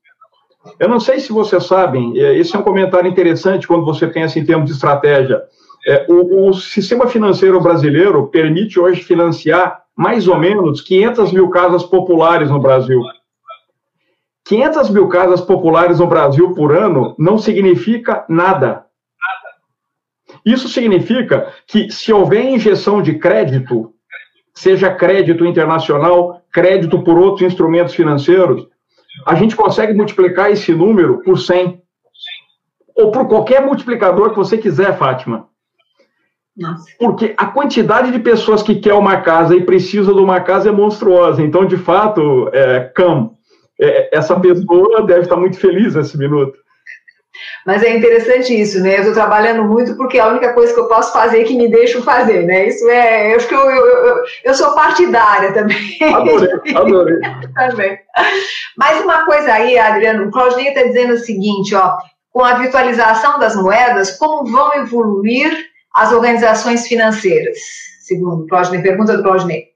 [0.79, 4.39] Eu não sei se vocês sabem, é, esse é um comentário interessante quando você pensa
[4.39, 5.43] em termos de estratégia.
[5.87, 11.83] É, o, o, sistema financeiro brasileiro permite hoje financiar mais ou menos 500 mil casas
[11.83, 13.01] populares no Brasil.
[14.45, 18.87] 500 mil casas populares no Brasil por ano não significa nada.
[20.45, 23.92] Isso significa que, se houver injeção de crédito,
[24.55, 28.67] seja crédito internacional, crédito por outros instrumentos financeiros,
[29.27, 31.81] a gente consegue multiplicar esse número por 100.
[32.97, 35.49] Ou por qualquer multiplicador que você quiser, Fátima.
[36.57, 36.85] Nossa.
[36.99, 40.73] Porque a quantidade de pessoas que quer uma casa e precisa de uma casa é
[40.73, 41.43] monstruosa.
[41.43, 43.31] Então, de fato, é, Cam,
[43.81, 46.59] é, essa pessoa deve estar muito feliz nesse minuto.
[47.67, 48.97] Mas é interessante isso, né?
[48.97, 51.69] Eu estou trabalhando muito porque é a única coisa que eu posso fazer que me
[51.69, 52.69] deixam fazer, né?
[52.69, 53.33] Isso é.
[53.33, 55.99] Eu acho que eu, eu, eu, eu sou partidária também.
[56.03, 57.21] Adorei, adorei.
[57.55, 57.99] também.
[58.77, 61.97] Mas uma coisa aí, Adriano, o Claudinei está dizendo o seguinte, ó,
[62.31, 65.53] com a virtualização das moedas, como vão evoluir
[65.95, 67.59] as organizações financeiras?
[68.01, 69.73] Segundo Claudinei, pergunta do Claudinei.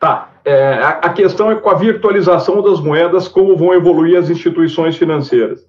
[0.00, 0.35] Tá.
[0.46, 5.66] É, a, questão é com a virtualização das moedas, como vão evoluir as instituições financeiras.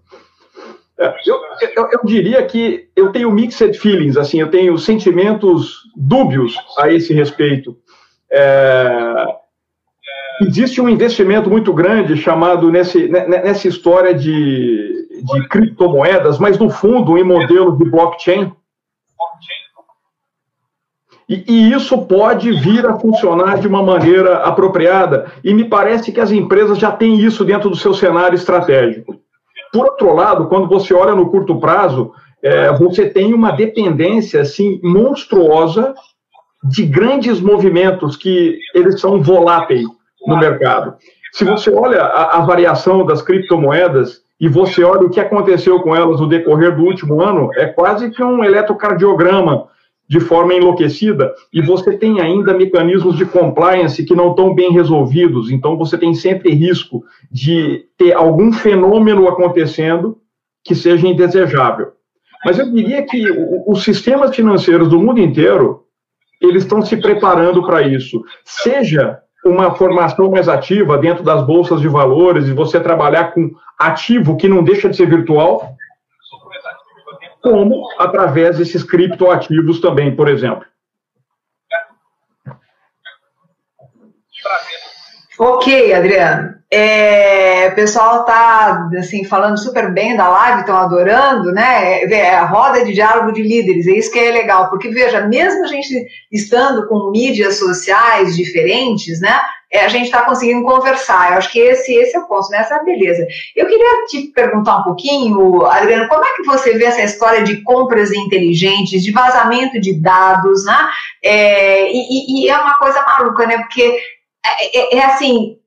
[1.00, 1.36] É, eu,
[1.76, 7.12] eu, eu, diria que eu tenho mixed feelings, assim, eu tenho sentimentos dúbios a esse
[7.12, 7.76] respeito.
[8.32, 9.26] É,
[10.42, 17.18] existe um investimento muito grande chamado nesse, nessa história de, de criptomoedas, mas no fundo
[17.18, 18.54] em modelo de blockchain
[21.30, 26.22] e, e, isso pode vir a funcionar de uma maneira apropriada, e me parece que
[26.22, 29.16] as empresas já têm isso dentro do seu cenário estratégico.
[29.74, 32.12] Por outro lado, quando você olha no curto prazo,
[32.42, 35.94] é, você tem uma dependência assim monstruosa
[36.64, 39.84] de grandes movimentos que eles são voláteis
[40.26, 40.96] no mercado.
[41.34, 45.96] Se você olha a, a variação das criptomoedas e você olha o que aconteceu com
[45.96, 49.68] elas no decorrer do último ano, é quase que um eletrocardiograma
[50.08, 55.52] de forma enlouquecida e você tem ainda mecanismos de compliance que não estão bem resolvidos,
[55.52, 60.18] então você tem sempre risco de ter algum fenômeno acontecendo
[60.64, 61.92] que seja indesejável.
[62.46, 63.26] Mas eu diria que
[63.68, 65.84] os sistemas financeiros do mundo inteiro,
[66.42, 68.24] eles estão se preparando para isso.
[68.46, 74.38] Seja uma formação mais ativa dentro das bolsas de valores e você trabalhar com ativo
[74.38, 75.77] que não deixa de ser virtual,
[77.48, 80.66] como através desses criptoativos também, por exemplo.
[85.40, 86.58] Ok, Adriano.
[86.70, 92.04] É, o pessoal está assim, falando super bem da live, estão adorando, né?
[92.04, 95.64] É, a roda de diálogo de líderes, é isso que é legal, porque veja, mesmo
[95.64, 99.40] a gente estando com mídias sociais diferentes, né?
[99.72, 101.32] É, a gente está conseguindo conversar.
[101.32, 102.60] Eu acho que esse, esse é o ponto, né?
[102.60, 103.28] Essa é a beleza.
[103.56, 107.62] Eu queria te perguntar um pouquinho, Adriano, como é que você vê essa história de
[107.64, 110.88] compras inteligentes, de vazamento de dados, né?
[111.24, 113.58] É, e, e, é uma coisa maluca, né?
[113.58, 114.00] Porque
[114.46, 115.58] é, é, é assim,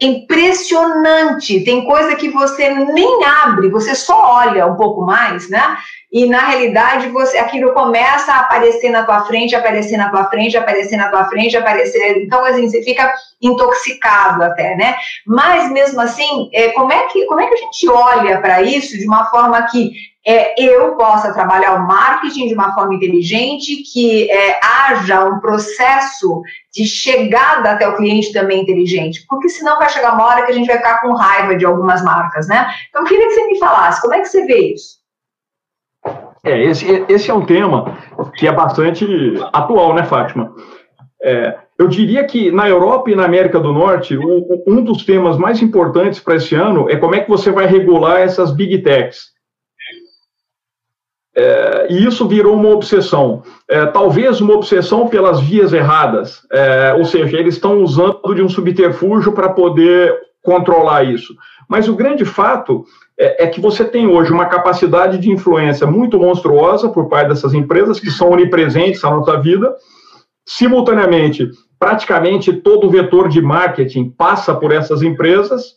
[0.00, 1.62] impressionante.
[1.62, 5.76] Tem coisa que você nem abre, você só olha um pouco mais, né?
[6.10, 10.56] E na realidade você aquilo começa a aparecer na tua frente, aparecer na tua frente,
[10.56, 12.22] aparecer na tua frente, aparecer.
[12.24, 14.96] Então assim, você fica intoxicado até, né?
[15.26, 18.98] Mas mesmo assim, é, como é que como é que a gente olha para isso
[18.98, 19.92] de uma forma que
[20.26, 26.42] é, eu possa trabalhar o marketing de uma forma inteligente, que é, haja um processo
[26.72, 30.54] de chegada até o cliente também inteligente, porque senão vai chegar uma hora que a
[30.54, 32.70] gente vai ficar com raiva de algumas marcas, né?
[32.90, 35.00] Então, queria que você me falasse, como é que você vê isso?
[36.44, 37.98] É, esse, esse é um tema
[38.36, 39.06] que é bastante
[39.52, 40.54] atual, né, Fátima?
[41.22, 45.38] É, eu diria que na Europa e na América do Norte, o, um dos temas
[45.38, 49.30] mais importantes para esse ano é como é que você vai regular essas big techs.
[51.42, 53.42] É, e isso virou uma obsessão.
[53.66, 58.48] É, talvez uma obsessão pelas vias erradas, é, ou seja, eles estão usando de um
[58.48, 61.34] subterfúgio para poder controlar isso.
[61.66, 62.84] Mas o grande fato
[63.18, 67.54] é, é, que você tem hoje uma capacidade de influência muito monstruosa por parte dessas
[67.54, 69.74] empresas que são onipresentes na nossa vida.
[70.46, 75.76] Simultaneamente, praticamente todo o vetor de marketing passa por essas empresas.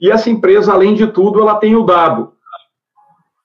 [0.00, 2.32] E essa empresa, além de tudo, ela tem o dado.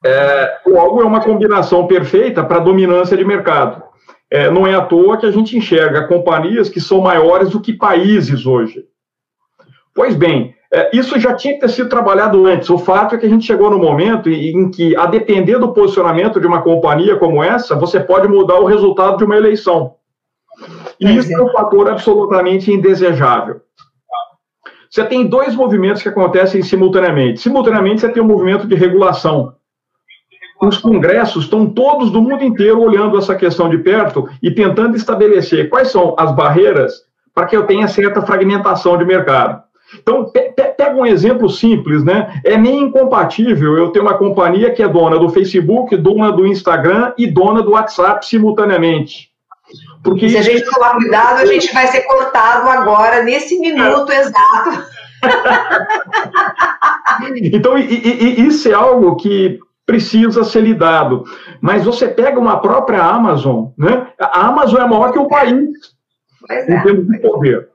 [0.05, 3.81] É, logo, é uma combinação perfeita para dominância de mercado.
[4.29, 7.71] É, não é à toa que a gente enxerga companhias que são maiores do que
[7.71, 8.85] países hoje.
[9.93, 12.69] Pois bem, é, isso já tinha que ter sido trabalhado antes.
[12.69, 16.41] O fato é que a gente chegou no momento em que, a depender do posicionamento
[16.41, 19.95] de uma companhia como essa, você pode mudar o resultado de uma eleição.
[20.99, 23.61] E isso é um fator absolutamente indesejável.
[24.89, 27.39] Você tem dois movimentos que acontecem simultaneamente.
[27.39, 29.55] Simultaneamente, você tem um movimento de regulação
[30.65, 35.69] os congressos estão todos do mundo inteiro olhando essa questão de perto e tentando estabelecer
[35.69, 37.03] quais são as barreiras
[37.33, 39.63] para que eu tenha certa fragmentação de mercado.
[39.99, 40.31] Então,
[40.77, 42.41] pega um exemplo simples, né?
[42.43, 47.13] É nem incompatível eu ter uma companhia que é dona do Facebook, dona do Instagram
[47.17, 49.31] e dona do WhatsApp simultaneamente.
[50.03, 54.19] Porque se a gente tomar cuidado, a gente vai ser cortado agora, nesse minuto é.
[54.19, 54.93] exato.
[57.53, 61.23] então, e, e, isso é algo que precisa ser lidado.
[61.61, 64.07] Mas você pega uma própria Amazon, né?
[64.19, 65.93] A Amazon é maior que o país
[66.47, 67.67] pois em termos de poder.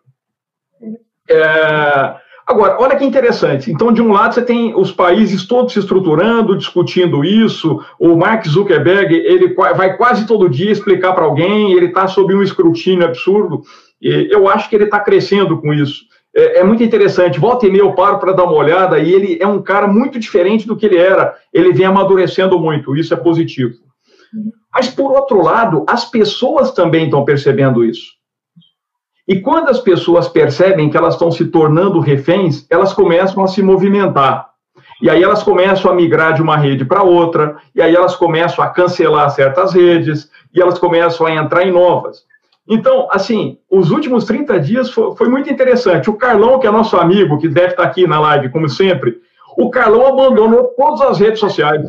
[1.30, 2.14] É,
[2.46, 3.70] agora, olha que interessante.
[3.70, 7.82] Então, de um lado, você tem os países todos se estruturando, discutindo isso.
[7.98, 12.42] O Mark Zuckerberg, ele vai quase todo dia explicar para alguém, ele está sob um
[12.42, 13.62] escrutínio absurdo.
[14.00, 16.04] E eu acho que ele está crescendo com isso.
[16.38, 17.40] É, é, muito interessante.
[17.40, 20.20] Volta e meia eu paro para dar uma olhada e ele é um cara muito
[20.20, 21.34] diferente do que ele era.
[21.52, 23.74] Ele vem amadurecendo muito, isso é positivo.
[24.72, 28.12] Mas, por outro lado, as pessoas também estão percebendo isso.
[29.26, 33.60] E quando as pessoas percebem que elas estão se tornando reféns, elas começam a se
[33.60, 34.48] movimentar.
[35.02, 38.64] E aí elas começam a migrar de uma rede para outra, e aí elas começam
[38.64, 42.27] a cancelar certas redes, e elas começam a entrar em novas.
[42.68, 46.10] Então, assim, os últimos 30 dias foi, foi, muito interessante.
[46.10, 49.20] O Carlão, que é nosso amigo, que deve estar aqui na live, como sempre,
[49.56, 51.80] o Carlão abandonou todas as redes sociais.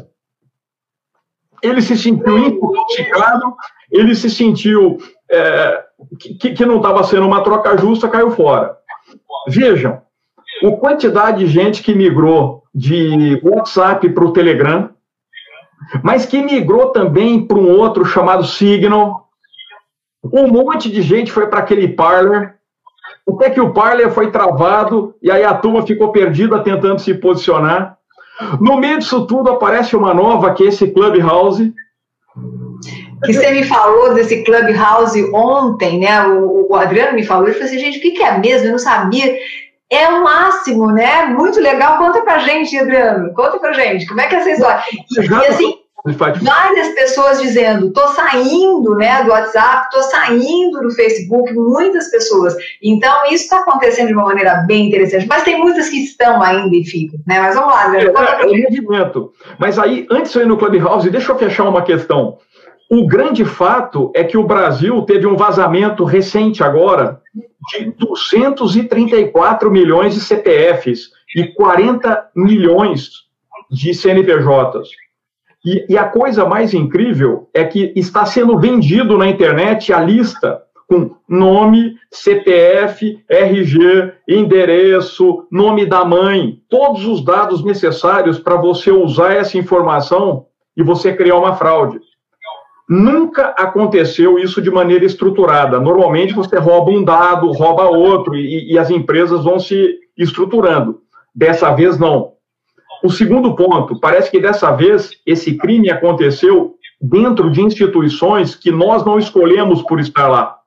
[1.62, 3.54] Ele se sentiu intoxicado,
[3.92, 4.98] ele se sentiu
[5.30, 5.84] é,
[6.18, 8.78] que, que não estava sendo uma troca justa, caiu fora.
[9.48, 10.02] Vejam,
[10.64, 14.90] a quantidade de gente que migrou de WhatsApp para o Telegram,
[16.04, 19.29] mas que migrou também para um outro chamado Signal.
[20.24, 22.56] Um monte de gente foi para aquele Parler.
[23.28, 27.98] Até que o Parler foi travado e aí a turma ficou perdida tentando se posicionar.
[28.60, 31.74] No meio disso tudo aparece uma nova, que é esse Clubhouse,
[33.24, 36.26] que você me falou desse Clubhouse ontem, né?
[36.26, 38.68] O, o Adriano me falou, ele falou assim, gente, o que, que é mesmo?
[38.68, 39.36] Eu não sabia.
[39.90, 41.26] É o máximo, né?
[41.26, 41.98] Muito legal.
[41.98, 43.34] Conta pra gente, Adriano.
[43.34, 44.06] Conta pra gente.
[44.06, 44.84] Como é que é essa história?
[44.92, 45.76] E, e assim,
[46.42, 52.56] várias pessoas dizendo, tô saindo, né, do WhatsApp, tô saindo do Facebook, muitas pessoas.
[52.82, 55.28] Então, isso está acontecendo de uma maneira bem interessante.
[55.28, 57.40] Mas tem muitas que estão ainda e ficam, né?
[57.40, 58.18] Mas vamos lá, Adriano.
[58.18, 59.56] É, é.
[59.60, 62.38] Mas aí, antes de eu ir no Clubhouse, deixa eu fechar uma questão.
[62.90, 67.22] O grande fato é que o Brasil teve um vazamento recente agora
[67.72, 73.10] de 234 milhões de CPFs e 40 milhões
[73.70, 74.90] de CNPJs.
[75.66, 80.62] E, e, a coisa mais incrível é que está sendo vendido na internet a lista
[80.88, 89.34] com nome, CPF, RG, endereço, nome da mãe, todos os dados necessários para você usar
[89.34, 92.00] essa informação e você criar uma fraude.
[92.90, 95.80] Nunca aconteceu isso de maneira estruturada.
[95.80, 101.02] Normalmente você rouba um dado, rouba outro, e, e as empresas vão se estruturando.
[101.36, 102.34] Dessa vez, não.
[103.04, 109.06] O segundo ponto, parece que dessa vez esse crime aconteceu dentro de instituições que nós
[109.06, 110.60] não escolhemos por estar lá.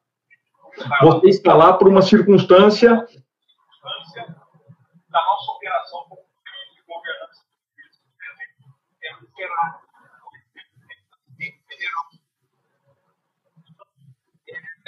[1.02, 2.96] Você está lá por uma circunstância da
[5.20, 6.16] nossa operação de
[6.88, 7.42] governança.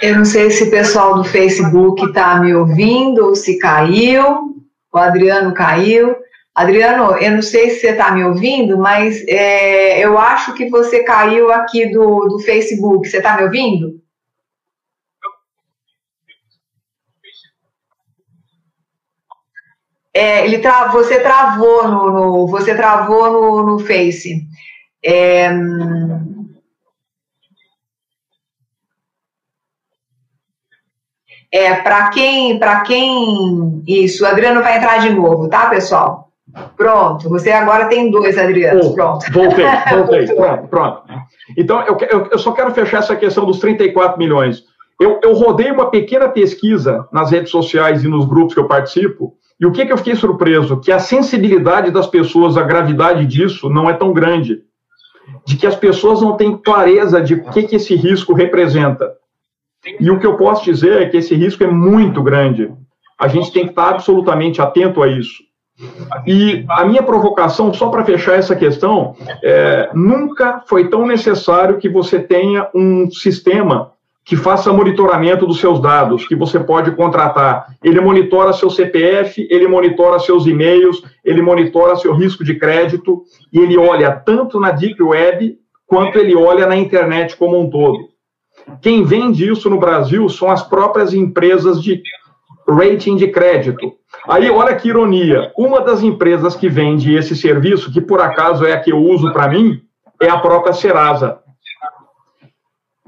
[0.01, 4.65] Eu não sei se o pessoal do Facebook está me ouvindo ou se caiu.
[4.91, 6.24] O Adriano caiu.
[6.55, 11.03] Adriano, eu não sei se você está me ouvindo, mas é, eu acho que você
[11.03, 13.09] caiu aqui do, do Facebook.
[13.09, 14.01] Você está me ouvindo?
[20.13, 24.47] É, ele tra você travou no, no, você travou no, no Face.
[25.03, 25.49] É,
[31.51, 33.81] É, para quem, para quem.
[33.87, 36.24] Isso, o Adriano vai entrar de novo, tá, pessoal?
[36.77, 39.25] Pronto, você agora tem dois Adrianos, oh, pronto.
[39.31, 41.01] Voltei, voltei, pronto, pronto.
[41.57, 44.63] Então, eu, eu, eu, só quero fechar essa questão dos 34 milhões.
[44.99, 49.33] Eu, eu rodei uma pequena pesquisa nas redes sociais e nos grupos que eu participo,
[49.59, 50.79] e o que, que eu fiquei surpreso?
[50.79, 54.61] Que a sensibilidade das pessoas, a gravidade disso, não é tão grande.
[55.45, 59.13] De que as pessoas não têm clareza de o que, que esse risco representa.
[59.99, 62.71] E o que eu posso dizer é que esse risco é muito grande.
[63.19, 65.43] A gente tem que estar absolutamente atento a isso.
[66.25, 71.89] E a minha provocação, só para fechar essa questão, é, nunca foi tão necessário que
[71.89, 73.91] você tenha um sistema
[74.25, 77.67] que faça monitoramento dos seus dados, que você pode contratar.
[77.83, 83.21] Ele monitora seu CPF, ele monitora seus e-mails, ele monitora seu risco de crédito,
[83.53, 87.99] e ele olha tanto na Deep Web quanto ele olha na internet como um todo.
[88.81, 92.01] Quem vende isso no Brasil são as próprias empresas de
[92.67, 93.93] rating de crédito.
[94.27, 95.51] Aí, olha que ironia.
[95.57, 99.31] Uma das empresas que vende esse serviço, que por acaso é a que eu uso
[99.31, 99.81] para mim,
[100.21, 101.39] é a própria Serasa.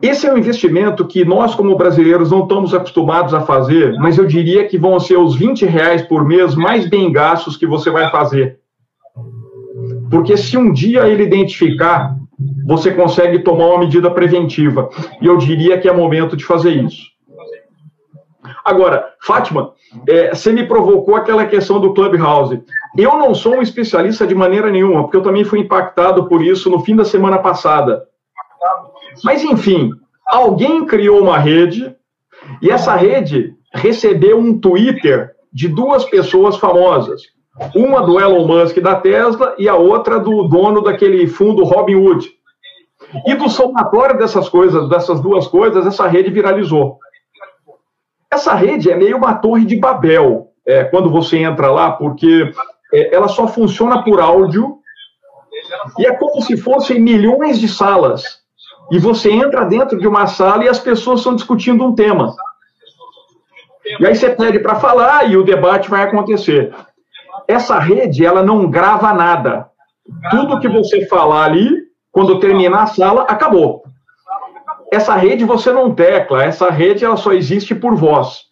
[0.01, 4.27] Esse é um investimento que nós, como brasileiros, não estamos acostumados a fazer, mas eu
[4.27, 8.11] diria que vão ser os 20 reais por mês mais bem gastos que você vai
[8.11, 8.59] fazer.
[10.11, 12.15] Porque se um dia ele identificar
[12.65, 14.89] você consegue tomar uma medida preventiva.
[15.21, 17.16] E eu diria que é momento de fazer isso.
[18.67, 19.71] Agora, Fátima,
[20.09, 22.61] é, você me provocou aquela questão do Clubhouse.
[22.97, 26.69] Eu não sou um especialista de maneira nenhuma, porque eu também fui impactado por isso
[26.69, 28.03] no fim da semana passada.
[29.23, 29.91] Mas, enfim,
[30.27, 31.95] alguém criou uma rede
[32.61, 37.21] e essa rede recebeu um Twitter de duas pessoas famosas.
[37.73, 42.29] Uma do Elon Musk da Tesla e a outra do dono daquele fundo Robinhood.
[43.25, 46.99] E do somatório dessas coisas, dessas duas coisas, essa rede viralizou.
[48.31, 52.51] Essa rede é meio uma torre de Babel, é, quando você entra lá, porque
[52.93, 54.77] é, ela só funciona por áudio
[55.97, 58.41] e é como se fossem milhões de salas.
[58.91, 62.33] E você entra dentro de uma sala e as pessoas estão discutindo um tema.
[63.99, 66.73] E aí você pede para falar e o debate vai acontecer.
[67.47, 69.69] Essa rede, ela não grava nada.
[70.29, 71.69] Tudo que você falar ali,
[72.11, 73.83] quando terminar a sala, acabou.
[74.91, 78.45] Essa rede você não tecla, essa rede ela só existe por voz.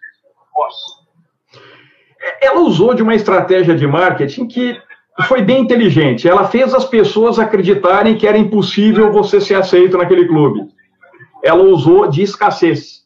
[2.41, 4.77] Ela usou de uma estratégia de marketing que
[5.27, 6.27] foi bem inteligente.
[6.27, 10.67] Ela fez as pessoas acreditarem que era impossível você ser aceito naquele clube.
[11.43, 13.05] Ela usou de escassez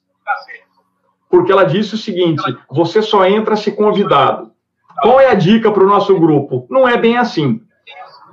[1.30, 4.52] porque ela disse o seguinte: você só entra se convidado.
[5.02, 6.66] Qual é a dica para o nosso grupo?
[6.70, 7.62] Não é bem assim.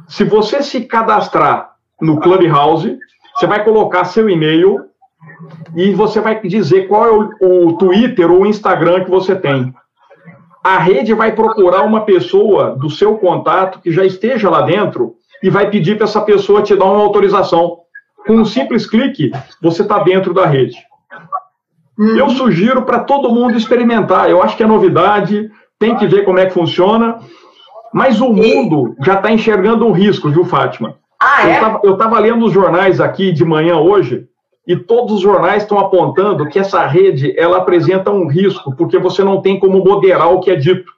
[0.09, 2.99] Se você se cadastrar no Clubhouse,
[3.37, 4.87] você vai colocar seu e-mail
[5.74, 9.74] e você vai dizer qual é o, o Twitter ou o Instagram que você tem.
[10.64, 15.51] A rede vai procurar uma pessoa do seu contato que já esteja lá dentro e
[15.51, 17.78] vai pedir para essa pessoa te dar uma autorização.
[18.26, 19.30] Com um simples clique,
[19.62, 20.78] você está dentro da rede.
[21.99, 22.16] Uhum.
[22.16, 24.30] Eu sugiro para todo mundo experimentar.
[24.30, 27.18] Eu acho que é novidade, tem que ver como é que funciona.
[27.93, 30.97] Mas o mundo já está enxergando um risco, viu, Fátima?
[31.21, 31.81] Ah, é?
[31.83, 34.27] Eu estava lendo os jornais aqui de manhã hoje
[34.67, 39.23] e todos os jornais estão apontando que essa rede ela apresenta um risco porque você
[39.23, 40.97] não tem como moderar o que é dito.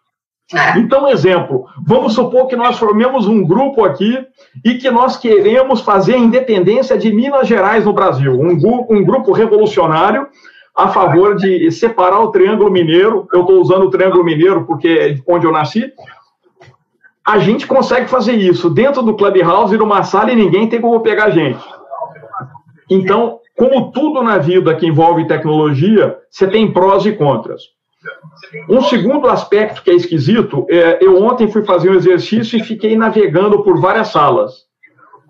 [0.54, 0.78] É.
[0.78, 4.18] Então, exemplo, vamos supor que nós formemos um grupo aqui
[4.64, 8.52] e que nós queremos fazer a independência de Minas Gerais no Brasil, um,
[8.88, 10.26] um grupo revolucionário
[10.74, 13.26] a favor de separar o Triângulo Mineiro.
[13.32, 15.92] Eu estou usando o Triângulo Mineiro porque é onde eu nasci.
[17.28, 21.26] A gente consegue fazer isso dentro do Clubhouse, numa sala, e ninguém tem como pegar
[21.26, 21.62] a gente.
[22.88, 27.60] Então, como tudo na vida que envolve tecnologia, você tem prós e contras.
[28.68, 32.96] Um segundo aspecto que é esquisito, é, eu ontem fui fazer um exercício e fiquei
[32.96, 34.66] navegando por várias salas.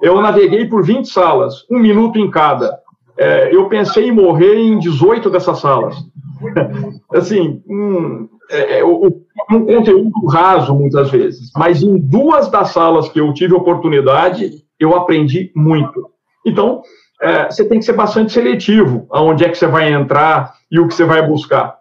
[0.00, 2.78] Eu naveguei por 20 salas, um minuto em cada
[3.18, 5.96] é, eu pensei em morrer em 18 dessas salas.
[7.12, 9.10] assim, um, é, é um
[9.48, 15.50] conteúdo raso, muitas vezes, mas em duas das salas que eu tive oportunidade, eu aprendi
[15.54, 16.10] muito.
[16.46, 16.82] Então,
[17.20, 20.86] é, você tem que ser bastante seletivo aonde é que você vai entrar e o
[20.86, 21.78] que você vai buscar.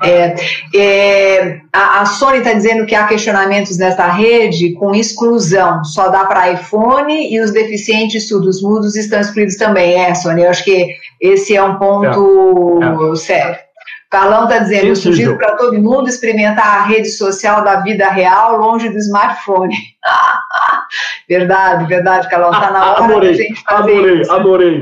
[0.00, 0.36] É,
[0.76, 6.24] é, a, a, Sony está dizendo que há questionamentos nessa rede com exclusão, só dá
[6.24, 10.00] para iPhone e os deficientes surdos mudos estão excluídos também.
[10.00, 13.16] É, Sony, eu acho que esse é um ponto é, é.
[13.16, 13.67] sério.
[14.10, 18.56] Carlão está dizendo, eu sugiro para todo mundo experimentar a rede social da vida real
[18.56, 19.74] longe do smartphone.
[21.28, 24.32] verdade, verdade, Carlão, está na hora adorei, da gente fazer adorei, isso.
[24.32, 24.80] Adorei,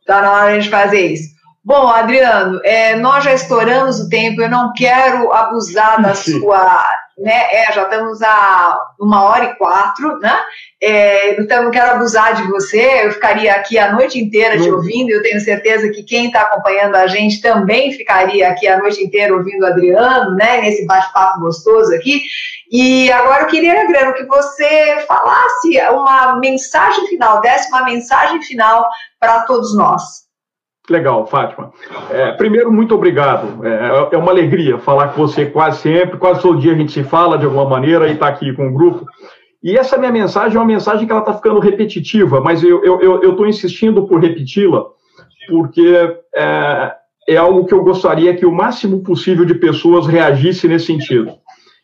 [0.00, 1.38] Está na hora da gente fazer isso.
[1.64, 6.40] Bom, Adriano, é, nós já estouramos o tempo, eu não quero abusar da Sim.
[6.40, 6.82] sua.
[7.18, 10.38] Né, é, já estamos a uma hora e quatro, né?
[10.80, 14.76] É, então, não quero abusar de você, eu ficaria aqui a noite inteira te uhum.
[14.76, 19.02] ouvindo, eu tenho certeza que quem está acompanhando a gente também ficaria aqui a noite
[19.02, 20.60] inteira ouvindo o Adriano, né?
[20.60, 22.22] Nesse bate-papo gostoso aqui.
[22.70, 28.88] E agora eu queria, Adriano, que você falasse uma mensagem final, desse uma mensagem final
[29.18, 30.27] para todos nós.
[30.88, 31.70] Legal, Fátima.
[32.10, 33.64] É, primeiro, muito obrigado.
[33.64, 37.04] É, é, uma alegria falar com você quase sempre, quase todo dia a gente se
[37.04, 39.04] fala de alguma maneira e está aqui com o grupo.
[39.62, 43.44] E essa minha mensagem é uma mensagem que ela está ficando repetitiva, mas eu estou
[43.44, 44.86] eu, insistindo por repeti-la,
[45.48, 46.94] porque é,
[47.28, 51.32] é algo que eu gostaria que o máximo possível de pessoas reagisse nesse sentido.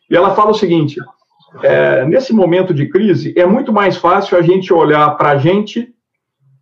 [0.09, 0.99] E ela fala o seguinte:
[1.61, 5.89] é, nesse momento de crise, é muito mais fácil a gente olhar para a gente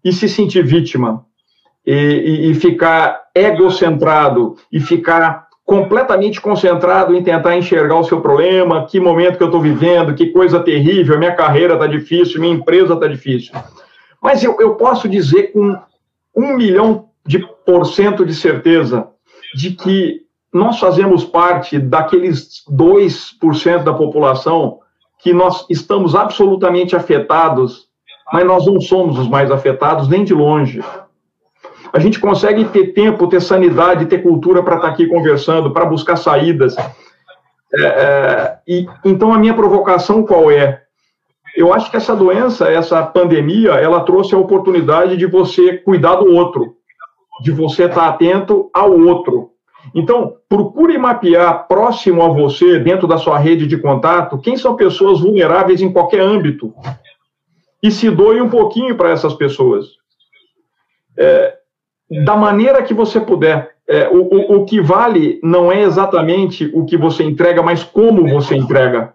[0.03, 1.25] e se sentir vítima
[1.85, 8.99] e, e, ficar egocentrado e ficar completamente concentrado em tentar enxergar o seu problema, que
[8.99, 13.07] momento que eu estou vivendo, que coisa terrível, minha carreira está difícil, minha empresa está
[13.07, 13.53] difícil.
[14.21, 15.77] Mas eu, eu posso dizer com
[16.35, 19.07] um milhão de por cento de certeza
[19.55, 20.23] de que
[20.53, 24.79] nós fazemos parte daqueles 2% da população
[25.19, 27.87] que nós estamos absolutamente afetados,
[28.31, 30.83] mas nós não somos os mais afetados nem de longe.
[31.93, 35.85] A gente consegue ter tempo, ter sanidade, ter cultura para estar tá aqui conversando, para
[35.85, 36.75] buscar saídas.
[37.75, 40.81] É, é, e então a minha provocação qual é?
[41.55, 46.33] Eu acho que essa doença, essa pandemia, ela trouxe a oportunidade de você cuidar do
[46.33, 46.75] outro,
[47.41, 49.51] de você estar tá atento ao outro.
[49.93, 55.19] Então, procure mapear próximo a você, dentro da sua rede de contato, quem são pessoas
[55.19, 56.73] vulneráveis em qualquer âmbito.
[57.83, 59.85] E se doe um pouquinho para essas pessoas.
[61.15, 61.55] É,
[62.09, 63.71] da maneira que você puder.
[63.87, 68.27] É, o, o, o que vale não é exatamente o que você entrega, mas como
[68.27, 69.13] você entrega.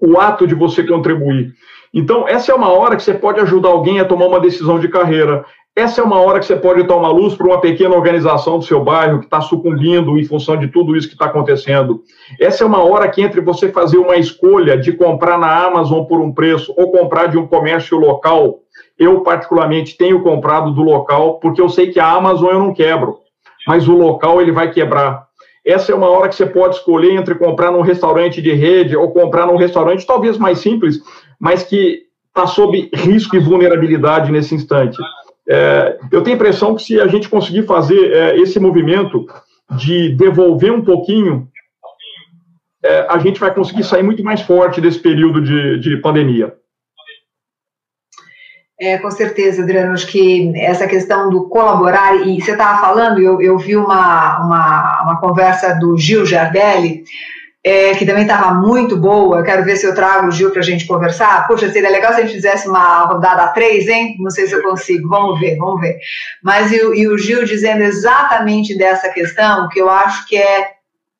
[0.00, 1.52] O ato de você contribuir.
[1.92, 4.88] Então, essa é uma hora que você pode ajudar alguém a tomar uma decisão de
[4.88, 5.44] carreira.
[5.74, 8.64] Essa é uma hora que você pode dar uma luz para uma pequena organização do
[8.64, 12.02] seu bairro que está sucumbindo em função de tudo isso que está acontecendo.
[12.40, 16.18] Essa é uma hora que entre você fazer uma escolha de comprar na Amazon por
[16.18, 18.60] um preço ou comprar de um comércio local.
[18.98, 23.18] Eu, particularmente, tenho comprado do local porque eu sei que a Amazon eu não quebro,
[23.66, 25.26] mas o local ele vai quebrar.
[25.64, 29.10] Essa é uma hora que você pode escolher entre comprar num restaurante de rede ou
[29.10, 31.00] comprar num restaurante talvez mais simples,
[31.40, 34.96] mas que está sob risco e vulnerabilidade nesse instante.
[35.48, 39.26] É, eu tenho a impressão que se a gente conseguir fazer é, esse movimento
[39.76, 41.48] de devolver um pouquinho,
[42.84, 46.54] é, a gente vai conseguir sair muito mais forte desse período de, de pandemia.
[48.78, 53.40] É, com certeza, Adriano, acho que essa questão do colaborar, e você estava falando, eu,
[53.40, 57.02] eu vi uma, uma, uma conversa do Gil Jardelli,
[57.64, 59.42] é, que também estava muito boa.
[59.42, 61.48] Quero ver se eu trago o Gil para a gente conversar.
[61.48, 64.14] Poxa, seria legal se a gente fizesse uma rodada a três, hein?
[64.20, 65.08] Não sei se eu consigo.
[65.08, 65.98] Vamos ver, vamos ver.
[66.44, 70.75] Mas e, e o Gil dizendo exatamente dessa questão, que eu acho que é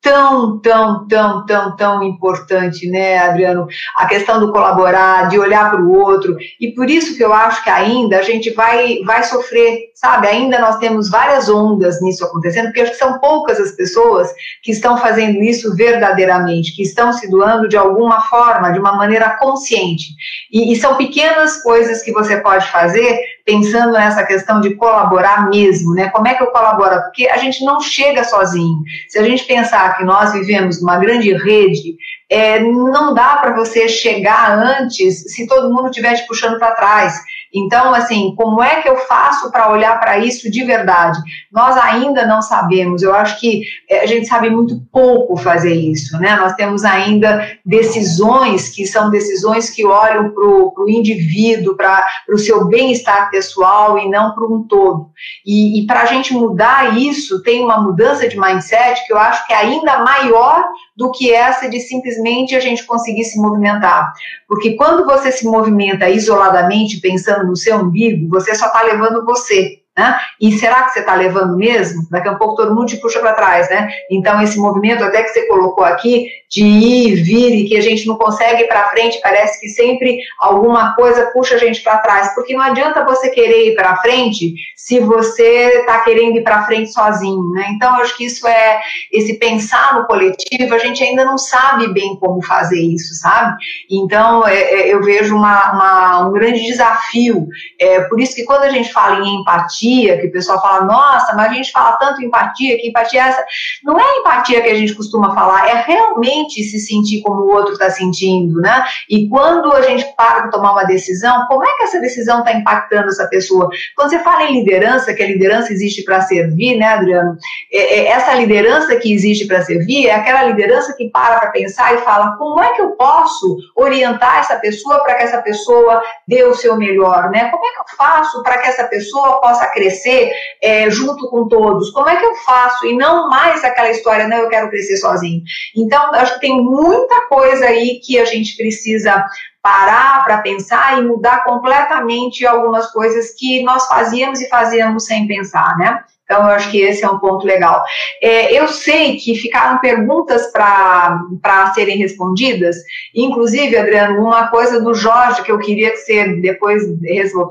[0.07, 3.67] tão, tão, tão, tão, tão importante, né, Adriano?
[3.97, 6.37] A questão do colaborar, de olhar para o outro.
[6.59, 10.27] E por isso que eu acho que ainda a gente vai, vai sofrer, sabe?
[10.27, 14.29] Ainda nós temos várias ondas nisso acontecendo, porque acho que são poucas as pessoas
[14.63, 19.31] que estão fazendo isso verdadeiramente, que estão se doando de alguma forma, de uma maneira
[19.37, 20.05] consciente.
[20.51, 25.93] E, e são pequenas coisas que você pode fazer pensando nessa questão de colaborar mesmo,
[25.93, 26.09] né?
[26.09, 27.01] Como é que eu colaboro?
[27.03, 28.83] Porque a gente não chega sozinho.
[29.07, 31.95] Se a gente pensar que nós vivemos numa grande rede,
[32.29, 37.21] é, não dá para você chegar antes se todo mundo estiver te puxando para trás.
[37.53, 41.19] Então, assim, como é que eu faço para olhar para isso de verdade?
[41.51, 43.01] Nós ainda não sabemos.
[43.01, 46.35] Eu acho que é, a gente sabe muito pouco fazer isso, né?
[46.35, 52.67] Nós temos ainda decisões que são decisões que olham para o indivíduo, para o seu
[52.67, 55.09] bem-estar pessoal e não para um todo.
[55.45, 59.45] E, e para a gente mudar isso, tem uma mudança de mindset que eu acho
[59.47, 60.63] que é ainda maior
[60.97, 64.11] do que essa de simplesmente a gente conseguir se movimentar.
[64.47, 69.79] Porque quando você se movimenta isoladamente, pensando no seu umbigo, você só está levando você.
[69.95, 70.15] Né?
[70.39, 72.07] E será que você está levando mesmo?
[72.11, 73.89] Daqui a pouco todo mundo te puxa para trás, né?
[74.11, 78.07] Então, esse movimento até que você colocou aqui, de ir, vir, e que a gente
[78.07, 82.33] não consegue ir para frente, parece que sempre alguma coisa puxa a gente para trás,
[82.33, 86.91] porque não adianta você querer ir para frente se você está querendo ir para frente
[86.93, 87.67] sozinho, né?
[87.71, 88.79] Então, acho que isso é,
[89.11, 93.57] esse pensar no coletivo, a gente ainda não sabe bem como fazer isso, sabe?
[93.91, 97.47] Então, é, é, eu vejo uma, uma, um grande desafio,
[97.79, 101.35] é, por isso que quando a gente fala em empatia, que o pessoal fala, nossa,
[101.35, 103.45] mas a gente fala tanto empatia, que empatia é essa.
[103.83, 107.73] Não é empatia que a gente costuma falar, é realmente se sentir como o outro
[107.73, 108.85] está sentindo, né?
[109.09, 112.53] E quando a gente para para tomar uma decisão, como é que essa decisão está
[112.53, 113.69] impactando essa pessoa?
[113.95, 117.37] Quando você fala em liderança, que a liderança existe para servir, né, Adriano?
[117.71, 121.95] É, é, essa liderança que existe para servir é aquela liderança que para para pensar
[121.95, 126.43] e fala, como é que eu posso orientar essa pessoa para que essa pessoa dê
[126.43, 127.49] o seu melhor, né?
[127.49, 130.31] Como é que eu faço para que essa pessoa possa crescer
[130.61, 131.91] é, junto com todos?
[131.91, 132.85] Como é que eu faço?
[132.85, 135.41] E não mais aquela história, não, eu quero crescer sozinho.
[135.75, 139.25] Então, acho que tem muita coisa aí que a gente precisa
[139.61, 145.77] parar para pensar e mudar completamente algumas coisas que nós fazíamos e fazíamos sem pensar,
[145.77, 146.03] né?
[146.23, 147.81] Então, eu acho que esse é um ponto legal.
[148.21, 152.75] É, eu sei que ficaram perguntas para serem respondidas,
[153.15, 156.83] inclusive, Adriano, uma coisa do Jorge que eu queria que você depois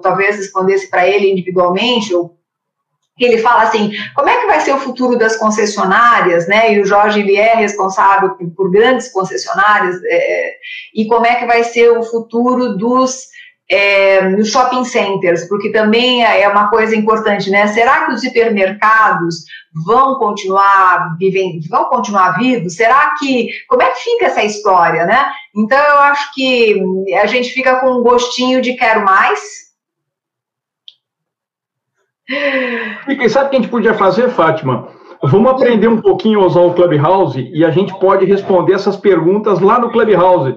[0.03, 2.37] talvez respondesse para ele individualmente, ou
[3.25, 6.75] ele fala assim, como é que vai ser o futuro das concessionárias, né?
[6.75, 10.55] E o Jorge ele é responsável por, por grandes concessionárias é,
[10.95, 13.29] e como é que vai ser o futuro dos
[13.71, 17.67] é, shopping centers, porque também é uma coisa importante, né?
[17.69, 19.45] Será que os hipermercados
[19.85, 22.77] vão continuar vivendo, vão continuar vivos?
[22.77, 25.31] Será que como é que fica essa história, né?
[25.55, 26.81] Então eu acho que
[27.21, 29.67] a gente fica com um gostinho de quero mais.
[33.17, 34.89] Quem sabe o que a gente podia fazer, Fátima?
[35.23, 39.61] Vamos aprender um pouquinho a usar o Clubhouse e a gente pode responder essas perguntas
[39.61, 40.57] lá no Clubhouse.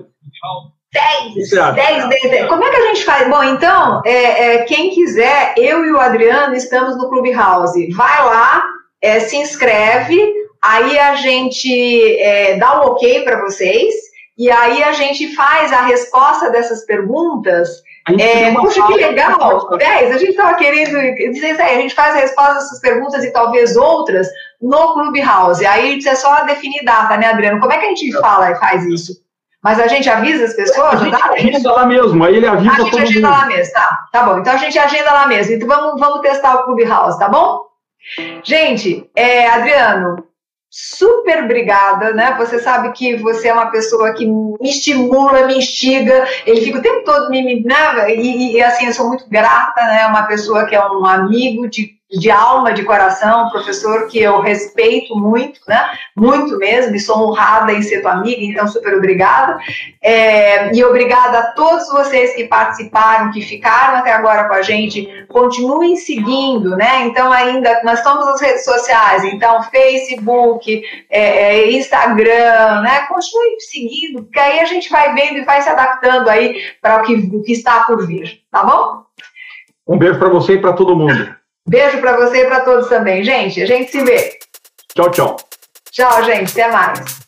[0.92, 1.76] 10, 10,
[2.10, 2.48] 10, 10.
[2.48, 3.30] Como é que a gente faz?
[3.30, 7.92] Bom, então, é, é, quem quiser, eu e o Adriano estamos no Clubhouse.
[7.92, 8.64] Vai lá,
[9.02, 13.94] é, se inscreve, aí a gente é, dá o um ok para vocês,
[14.38, 17.70] e aí a gente faz a resposta dessas perguntas.
[18.18, 19.78] É, puxa, que legal!
[19.78, 23.24] 10, a gente estava querendo dizer isso aí, a gente faz a resposta dessas perguntas
[23.24, 24.28] e talvez outras
[24.62, 25.66] no Clubhouse.
[25.66, 27.60] Aí é só definir data, né, Adriano?
[27.60, 29.14] Como é que a gente fala e faz isso?
[29.62, 31.02] Mas a gente avisa as pessoas?
[31.02, 31.32] A gente tá?
[31.32, 33.40] agenda lá mesmo, aí ele avisa A gente agenda mundo.
[33.40, 34.00] lá mesmo, tá?
[34.12, 35.54] Tá bom, então a gente agenda lá mesmo.
[35.54, 37.68] Então vamos, vamos testar o Clubhouse, tá bom?
[38.44, 40.24] Gente, é, Adriano,
[40.70, 42.36] super obrigada, né?
[42.38, 46.82] Você sabe que você é uma pessoa que me estimula, me instiga, ele fica o
[46.82, 48.16] tempo todo me, né?
[48.16, 50.06] E, e assim, eu sou muito grata, né?
[50.08, 55.16] Uma pessoa que é um amigo de de alma, de coração, professor que eu respeito
[55.16, 55.92] muito, né?
[56.16, 59.60] Muito mesmo, e sou honrada em ser tua amiga, então super obrigada.
[60.02, 65.08] É, e obrigada a todos vocês que participaram, que ficaram até agora com a gente.
[65.28, 67.06] Continuem seguindo, né?
[67.06, 70.82] Então, ainda nós estamos nas redes sociais, então, Facebook,
[71.12, 73.06] é, é, Instagram, né?
[73.08, 77.02] Continuem seguindo, porque aí a gente vai vendo e vai se adaptando aí para o
[77.04, 79.04] que, o que está por vir, tá bom?
[79.88, 81.39] Um beijo para você e para todo mundo.
[81.70, 83.62] Beijo para você e para todos também, gente.
[83.62, 84.40] A gente se vê.
[84.96, 85.38] Tchau, tchau.
[85.92, 86.60] Tchau, gente.
[86.60, 87.20] Até mais.